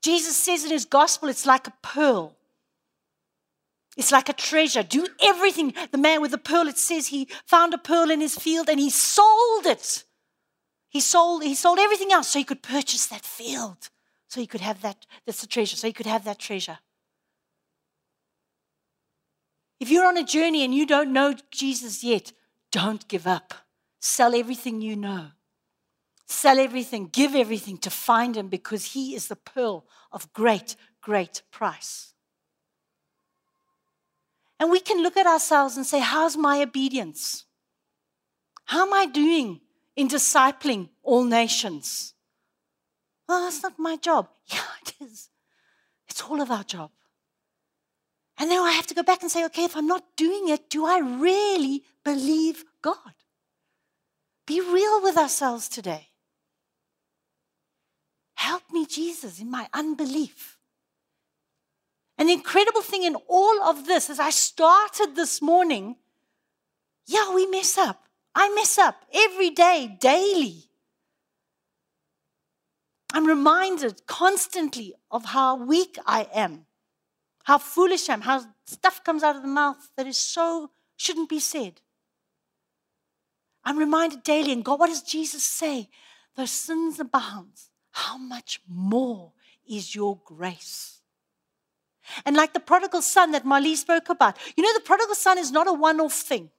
Jesus 0.03 0.37
says 0.37 0.65
in 0.65 0.71
his 0.71 0.85
gospel, 0.85 1.29
it's 1.29 1.47
like 1.47 1.67
a 1.67 1.73
pearl. 1.83 2.35
It's 3.97 4.11
like 4.11 4.29
a 4.29 4.33
treasure. 4.33 4.83
Do 4.83 5.07
everything. 5.23 5.75
The 5.91 5.99
man 5.99 6.21
with 6.21 6.31
the 6.31 6.39
pearl, 6.39 6.67
it 6.67 6.79
says 6.79 7.09
he 7.09 7.29
found 7.47 7.73
a 7.75 7.79
pearl 7.79 8.11
in 8.11 8.21
his 8.21 8.35
field 8.35 8.69
and 8.69 8.81
he 8.81 8.91
sold 8.91 9.67
it. 9.67 10.05
He 10.89 11.01
sold, 11.01 11.43
he 11.43 11.55
sold 11.55 11.79
everything 11.79 12.13
else 12.13 12.29
so 12.29 12.39
he 12.39 12.45
could 12.45 12.63
purchase 12.63 13.07
that 13.07 13.25
field. 13.25 13.91
So 14.29 14.41
he 14.41 14.47
could 14.47 14.61
have 14.61 14.83
that, 14.83 15.07
that's 15.25 15.41
the 15.41 15.47
treasure. 15.47 15.77
So 15.77 15.87
he 15.87 15.93
could 15.93 16.07
have 16.07 16.25
that 16.25 16.39
treasure. 16.39 16.79
If 19.79 19.91
you're 19.91 20.07
on 20.07 20.17
a 20.17 20.25
journey 20.25 20.65
and 20.65 20.75
you 20.75 20.87
don't 20.87 21.13
know 21.13 21.35
Jesus 21.51 22.03
yet, 22.03 22.33
don't 22.71 23.07
give 23.09 23.27
up. 23.27 23.55
Sell 24.01 24.35
everything 24.35 24.81
you 24.81 24.97
know. 24.97 25.29
Sell 26.33 26.59
everything, 26.59 27.09
give 27.13 27.35
everything 27.35 27.77
to 27.79 27.91
find 27.91 28.37
him 28.37 28.49
because 28.49 28.95
he 28.95 29.15
is 29.15 29.29
the 29.29 29.37
pearl 29.37 29.85
of 30.11 30.33
great, 30.33 30.77
great 31.03 31.43
price. 31.51 32.15
And 34.59 34.71
we 34.71 34.81
can 34.81 35.03
look 35.03 35.19
at 35.19 35.27
ourselves 35.27 35.77
and 35.77 35.85
say, 35.85 36.01
How's 36.01 36.37
my 36.37 36.63
obedience? 36.63 37.45
How 38.65 38.87
am 38.87 38.95
I 38.95 39.05
doing 39.05 39.61
in 39.95 40.09
discipling 40.09 40.89
all 41.03 41.25
nations? 41.25 42.15
Well, 43.29 43.43
that's 43.43 43.63
not 43.63 43.79
my 43.79 43.97
job. 43.97 44.29
Yeah, 44.47 44.61
it 44.81 44.95
is. 45.01 45.29
It's 46.09 46.23
all 46.23 46.41
of 46.41 46.51
our 46.51 46.65
job. 46.65 46.91
And 48.39 48.49
now 48.49 48.65
I 48.65 48.73
have 48.73 48.87
to 48.87 48.95
go 48.95 49.03
back 49.03 49.21
and 49.23 49.31
say, 49.31 49.45
okay, 49.47 49.65
if 49.65 49.77
I'm 49.77 49.87
not 49.87 50.17
doing 50.17 50.49
it, 50.49 50.71
do 50.71 50.87
I 50.87 50.99
really 50.99 51.85
believe 52.05 52.65
God? 52.81 53.15
Be 54.47 54.61
real 54.61 55.03
with 55.03 55.19
ourselves 55.19 55.69
today. 55.69 56.09
Help 58.43 58.65
me, 58.73 58.87
Jesus, 58.87 59.41
in 59.41 59.49
my 59.53 59.69
unbelief. 59.73 60.59
And 62.19 62.29
the 62.29 62.33
incredible 62.33 62.83
thing 62.83 63.05
in 63.05 63.15
all 63.29 63.63
of 63.63 63.87
this, 63.87 64.11
as 64.11 64.19
I 64.19 64.31
started 64.31 65.15
this 65.15 65.41
morning, 65.41 65.95
yeah, 67.07 67.33
we 67.33 67.47
mess 67.47 67.79
up. 67.79 68.09
I 68.35 68.53
mess 68.53 68.79
up 68.79 69.05
every 69.15 69.51
day, 69.51 69.97
daily. 70.01 70.65
I'm 73.13 73.27
reminded 73.27 74.09
constantly 74.09 74.97
of 75.09 75.27
how 75.27 75.55
weak 75.55 75.97
I 76.05 76.27
am, 76.35 76.67
how 77.45 77.59
foolish 77.59 78.09
I 78.09 78.15
am, 78.15 78.23
how 78.23 78.43
stuff 78.67 79.05
comes 79.05 79.23
out 79.23 79.37
of 79.37 79.43
the 79.43 79.49
mouth 79.63 79.91
that 79.97 80.09
is 80.09 80.19
so, 80.19 80.73
shouldn't 80.97 81.29
be 81.29 81.39
said. 81.39 81.81
I'm 83.63 83.79
reminded 83.79 84.25
daily, 84.25 84.51
and 84.51 84.65
God, 84.65 84.81
what 84.81 84.89
does 84.89 85.03
Jesus 85.05 85.45
say? 85.45 85.91
Those 86.35 86.51
sins 86.51 86.99
abound. 86.99 87.53
How 87.93 88.19
much 88.19 88.61
more 88.69 89.33
is 89.69 89.95
your 89.95 90.19
grace? 90.25 91.01
And 92.25 92.37
like 92.37 92.53
the 92.53 92.61
prodigal 92.61 93.03
son 93.03 93.33
that 93.33 93.45
Marley 93.45 93.77
spoke 93.77 94.09
about, 94.09 94.37
you 94.57 94.63
know, 94.63 94.75
the 94.75 94.81
prodigal 94.81 95.15
son 95.15 95.39
is 95.39 95.53
not 95.53 95.69
a 95.69 95.73
one 95.73 96.01
off 96.01 96.15
thing. 96.15 96.51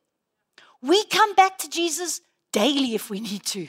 We 0.81 1.03
come 1.05 1.35
back 1.35 1.57
to 1.59 1.69
Jesus 1.69 2.21
daily 2.51 2.95
if 2.95 3.09
we 3.09 3.19
need 3.19 3.43
to. 3.47 3.67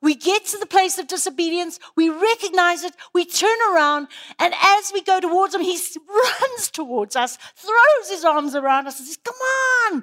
We 0.00 0.16
get 0.16 0.46
to 0.46 0.58
the 0.58 0.66
place 0.66 0.98
of 0.98 1.06
disobedience, 1.06 1.78
we 1.96 2.08
recognize 2.08 2.82
it, 2.82 2.92
we 3.14 3.24
turn 3.24 3.56
around, 3.72 4.08
and 4.40 4.52
as 4.60 4.90
we 4.92 5.00
go 5.00 5.20
towards 5.20 5.54
him, 5.54 5.60
he 5.60 5.78
runs 6.08 6.70
towards 6.72 7.14
us, 7.14 7.38
throws 7.54 8.10
his 8.10 8.24
arms 8.24 8.56
around 8.56 8.88
us, 8.88 8.98
and 8.98 9.06
says, 9.06 9.18
Come 9.24 9.36
on, 9.36 10.02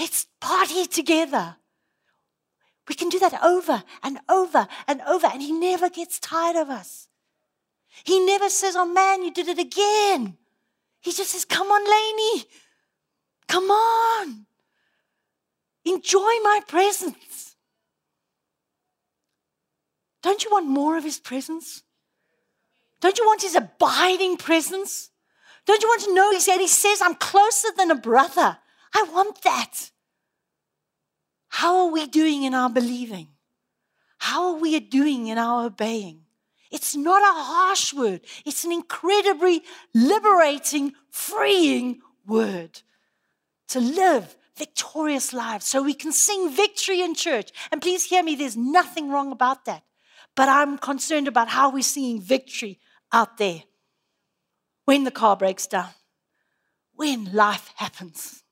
let's 0.00 0.26
party 0.40 0.86
together. 0.86 1.56
We 2.88 2.94
can 2.94 3.08
do 3.08 3.18
that 3.18 3.42
over 3.42 3.82
and 4.02 4.18
over 4.28 4.68
and 4.86 5.00
over, 5.02 5.26
and 5.26 5.42
He 5.42 5.52
never 5.52 5.88
gets 5.88 6.18
tired 6.18 6.56
of 6.56 6.70
us. 6.70 7.08
He 8.04 8.24
never 8.24 8.48
says, 8.48 8.76
Oh 8.76 8.86
man, 8.86 9.22
you 9.22 9.32
did 9.32 9.48
it 9.48 9.58
again. 9.58 10.36
He 11.00 11.12
just 11.12 11.30
says, 11.30 11.44
Come 11.44 11.68
on, 11.68 11.84
Lainey. 11.84 12.44
Come 13.48 13.70
on. 13.70 14.46
Enjoy 15.84 16.20
my 16.20 16.60
presence. 16.66 17.56
Don't 20.22 20.44
you 20.44 20.50
want 20.50 20.66
more 20.66 20.96
of 20.96 21.04
His 21.04 21.18
presence? 21.18 21.82
Don't 23.00 23.18
you 23.18 23.24
want 23.26 23.42
His 23.42 23.54
abiding 23.54 24.36
presence? 24.36 25.10
Don't 25.64 25.82
you 25.82 25.88
want 25.88 26.02
to 26.02 26.14
know 26.14 26.32
He 26.32 26.40
said, 26.40 26.58
He 26.58 26.68
says, 26.68 27.00
I'm 27.00 27.14
closer 27.14 27.68
than 27.76 27.90
a 27.90 27.96
brother. 27.96 28.58
I 28.94 29.02
want 29.12 29.42
that. 29.42 29.90
How 31.48 31.86
are 31.86 31.92
we 31.92 32.06
doing 32.06 32.42
in 32.42 32.54
our 32.54 32.70
believing? 32.70 33.28
How 34.18 34.54
are 34.54 34.60
we 34.60 34.78
doing 34.80 35.28
in 35.28 35.38
our 35.38 35.66
obeying? 35.66 36.22
It's 36.70 36.96
not 36.96 37.22
a 37.22 37.42
harsh 37.42 37.94
word, 37.94 38.22
it's 38.44 38.64
an 38.64 38.72
incredibly 38.72 39.62
liberating, 39.94 40.94
freeing 41.10 42.00
word 42.26 42.82
to 43.68 43.80
live 43.80 44.36
victorious 44.56 45.32
lives 45.32 45.66
so 45.66 45.82
we 45.82 45.94
can 45.94 46.12
sing 46.12 46.50
victory 46.50 47.02
in 47.02 47.14
church. 47.14 47.50
And 47.70 47.80
please 47.80 48.04
hear 48.04 48.22
me, 48.22 48.34
there's 48.34 48.56
nothing 48.56 49.10
wrong 49.10 49.32
about 49.32 49.64
that. 49.66 49.84
But 50.34 50.48
I'm 50.48 50.78
concerned 50.78 51.28
about 51.28 51.48
how 51.48 51.70
we're 51.70 51.82
singing 51.82 52.20
victory 52.20 52.78
out 53.12 53.38
there 53.38 53.62
when 54.84 55.04
the 55.04 55.10
car 55.10 55.36
breaks 55.36 55.66
down, 55.66 55.90
when 56.94 57.32
life 57.32 57.72
happens. 57.76 58.42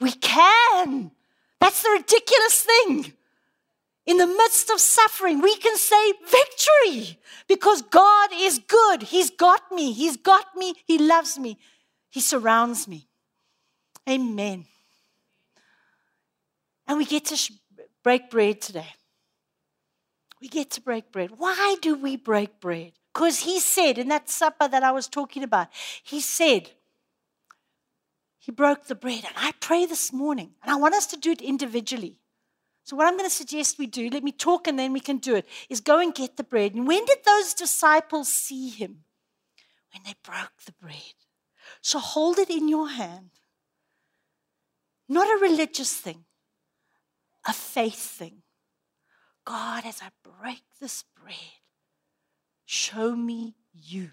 We 0.00 0.12
can. 0.12 1.12
That's 1.60 1.82
the 1.82 1.90
ridiculous 1.90 2.62
thing. 2.62 3.12
In 4.06 4.16
the 4.16 4.26
midst 4.26 4.70
of 4.70 4.80
suffering, 4.80 5.42
we 5.42 5.54
can 5.56 5.76
say 5.76 6.12
victory 6.24 7.18
because 7.46 7.82
God 7.82 8.30
is 8.34 8.58
good. 8.58 9.02
He's 9.02 9.30
got 9.30 9.70
me. 9.70 9.92
He's 9.92 10.16
got 10.16 10.56
me. 10.56 10.74
He 10.86 10.98
loves 10.98 11.38
me. 11.38 11.58
He 12.10 12.20
surrounds 12.20 12.88
me. 12.88 13.06
Amen. 14.08 14.64
And 16.86 16.96
we 16.96 17.04
get 17.04 17.26
to 17.26 17.36
sh- 17.36 17.52
break 18.02 18.30
bread 18.30 18.62
today. 18.62 18.94
We 20.40 20.48
get 20.48 20.70
to 20.70 20.80
break 20.80 21.12
bread. 21.12 21.32
Why 21.36 21.76
do 21.82 21.94
we 21.94 22.16
break 22.16 22.60
bread? 22.60 22.92
Because 23.12 23.40
he 23.40 23.60
said 23.60 23.98
in 23.98 24.08
that 24.08 24.30
supper 24.30 24.68
that 24.68 24.82
I 24.82 24.92
was 24.92 25.08
talking 25.08 25.42
about, 25.42 25.68
he 26.02 26.20
said, 26.20 26.70
he 28.48 28.52
broke 28.52 28.86
the 28.86 28.94
bread. 28.94 29.24
And 29.26 29.34
I 29.36 29.52
pray 29.60 29.84
this 29.84 30.10
morning, 30.10 30.52
and 30.62 30.72
I 30.72 30.76
want 30.76 30.94
us 30.94 31.04
to 31.08 31.18
do 31.18 31.32
it 31.32 31.42
individually. 31.42 32.18
So, 32.82 32.96
what 32.96 33.06
I'm 33.06 33.18
going 33.18 33.28
to 33.28 33.36
suggest 33.36 33.78
we 33.78 33.86
do, 33.86 34.08
let 34.08 34.24
me 34.24 34.32
talk 34.32 34.66
and 34.66 34.78
then 34.78 34.94
we 34.94 35.00
can 35.00 35.18
do 35.18 35.34
it, 35.34 35.46
is 35.68 35.82
go 35.82 35.98
and 35.98 36.14
get 36.14 36.38
the 36.38 36.44
bread. 36.44 36.72
And 36.72 36.88
when 36.88 37.04
did 37.04 37.18
those 37.26 37.52
disciples 37.52 38.32
see 38.32 38.70
him? 38.70 39.04
When 39.92 40.02
they 40.06 40.14
broke 40.24 40.62
the 40.64 40.72
bread. 40.80 41.18
So, 41.82 41.98
hold 41.98 42.38
it 42.38 42.48
in 42.48 42.68
your 42.68 42.88
hand. 42.88 43.32
Not 45.10 45.28
a 45.28 45.42
religious 45.42 45.92
thing, 45.92 46.24
a 47.46 47.52
faith 47.52 48.00
thing. 48.00 48.44
God, 49.44 49.84
as 49.84 50.00
I 50.00 50.08
break 50.40 50.62
this 50.80 51.04
bread, 51.22 51.60
show 52.64 53.14
me 53.14 53.56
you. 53.74 54.12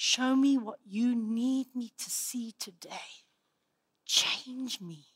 Show 0.00 0.36
me 0.36 0.56
what 0.56 0.78
you 0.86 1.16
need 1.16 1.74
me 1.74 1.90
to 1.98 2.08
see 2.08 2.54
today. 2.60 3.26
Change 4.06 4.80
me. 4.80 5.06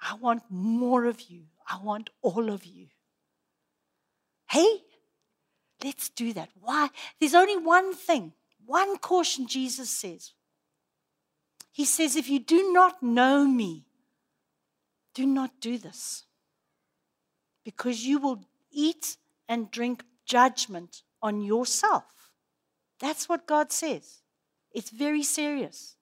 I 0.00 0.14
want 0.14 0.42
more 0.50 1.04
of 1.04 1.20
you. 1.30 1.44
I 1.68 1.78
want 1.80 2.10
all 2.20 2.50
of 2.50 2.64
you. 2.64 2.88
Hey, 4.50 4.82
let's 5.84 6.08
do 6.08 6.32
that. 6.32 6.48
Why? 6.60 6.88
There's 7.20 7.32
only 7.32 7.56
one 7.56 7.94
thing, 7.94 8.32
one 8.66 8.98
caution 8.98 9.46
Jesus 9.46 9.88
says. 9.88 10.32
He 11.70 11.84
says, 11.84 12.16
if 12.16 12.28
you 12.28 12.40
do 12.40 12.72
not 12.72 13.04
know 13.04 13.46
me, 13.46 13.86
do 15.14 15.26
not 15.26 15.60
do 15.60 15.78
this. 15.78 16.24
Because 17.64 18.04
you 18.04 18.18
will 18.18 18.44
eat 18.72 19.16
and 19.48 19.70
drink 19.70 20.02
judgment 20.26 21.02
on 21.22 21.40
yourself. 21.40 22.13
That's 23.00 23.28
what 23.28 23.46
God 23.46 23.72
says. 23.72 24.22
It's 24.72 24.90
very 24.90 25.22
serious. 25.22 25.96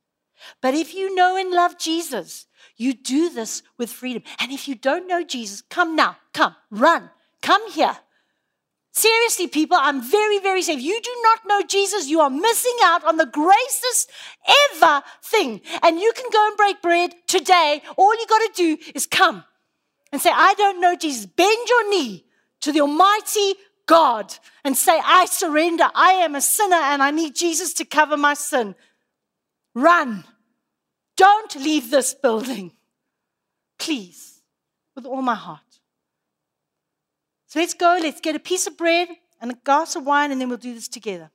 But 0.61 0.75
if 0.75 0.95
you 0.95 1.15
know 1.15 1.37
and 1.37 1.51
love 1.51 1.79
Jesus, 1.79 2.47
you 2.77 2.95
do 2.95 3.31
this 3.31 3.63
with 3.79 3.91
freedom. 3.91 4.23
And 4.39 4.51
if 4.51 4.67
you 4.67 4.75
don't 4.75 5.07
know 5.07 5.23
Jesus, 5.23 5.63
come 5.63 5.95
now, 5.95 6.17
come, 6.33 6.57
run, 6.71 7.11
come 7.41 7.71
here. 7.71 7.97
Seriously, 8.95 9.47
people, 9.47 9.79
I'm 9.81 10.03
very, 10.03 10.39
very 10.39 10.61
safe. 10.61 10.81
You 10.81 11.01
do 11.01 11.11
not 11.23 11.41
know 11.47 11.67
Jesus, 11.67 12.09
you 12.09 12.21
are 12.21 12.29
missing 12.29 12.77
out 12.85 13.05
on 13.05 13.17
the 13.17 13.27
greatest 13.27 14.11
ever 14.75 15.03
thing. 15.23 15.63
And 15.83 15.99
you 15.99 16.13
can 16.15 16.29
go 16.31 16.47
and 16.47 16.57
break 16.57 16.83
bread 16.83 17.15
today. 17.27 17.83
All 17.97 18.15
you 18.15 18.27
got 18.27 18.39
to 18.39 18.53
do 18.55 18.79
is 18.95 19.07
come 19.07 19.45
and 20.13 20.21
say, 20.21 20.31
I 20.33 20.55
don't 20.55 20.81
know 20.81 20.95
Jesus. 20.95 21.25
Bend 21.25 21.69
your 21.69 21.91
knee 21.91 22.27
to 22.61 22.73
the 22.73 22.83
Almighty 22.83 23.55
God 23.87 24.35
and 24.65 24.77
say, 24.77 25.01
I 25.05 25.27
surrender. 25.27 25.89
I 25.95 26.13
am 26.13 26.35
a 26.35 26.41
sinner 26.41 26.77
and 26.77 27.03
I 27.03 27.11
need 27.11 27.35
Jesus 27.35 27.75
to 27.75 27.85
cover 27.85 28.17
my 28.17 28.35
sin. 28.35 28.75
Run. 29.75 30.25
Don't 31.17 31.57
leave 31.57 31.91
this 31.91 32.15
building. 32.15 32.73
Please, 33.79 34.41
with 34.95 35.07
all 35.07 35.23
my 35.23 35.35
heart. 35.35 35.61
So 37.49 37.59
let's 37.59 37.75
go. 37.75 37.99
Let's 38.01 38.21
get 38.21 38.37
a 38.37 38.41
piece 38.41 38.67
of 38.67 38.77
bread 38.77 39.09
and 39.41 39.51
a 39.51 39.55
glass 39.65 39.97
of 39.97 40.07
wine, 40.07 40.31
and 40.31 40.41
then 40.41 40.49
we'll 40.49 40.57
do 40.57 40.73
this 40.73 40.87
together. 40.89 41.32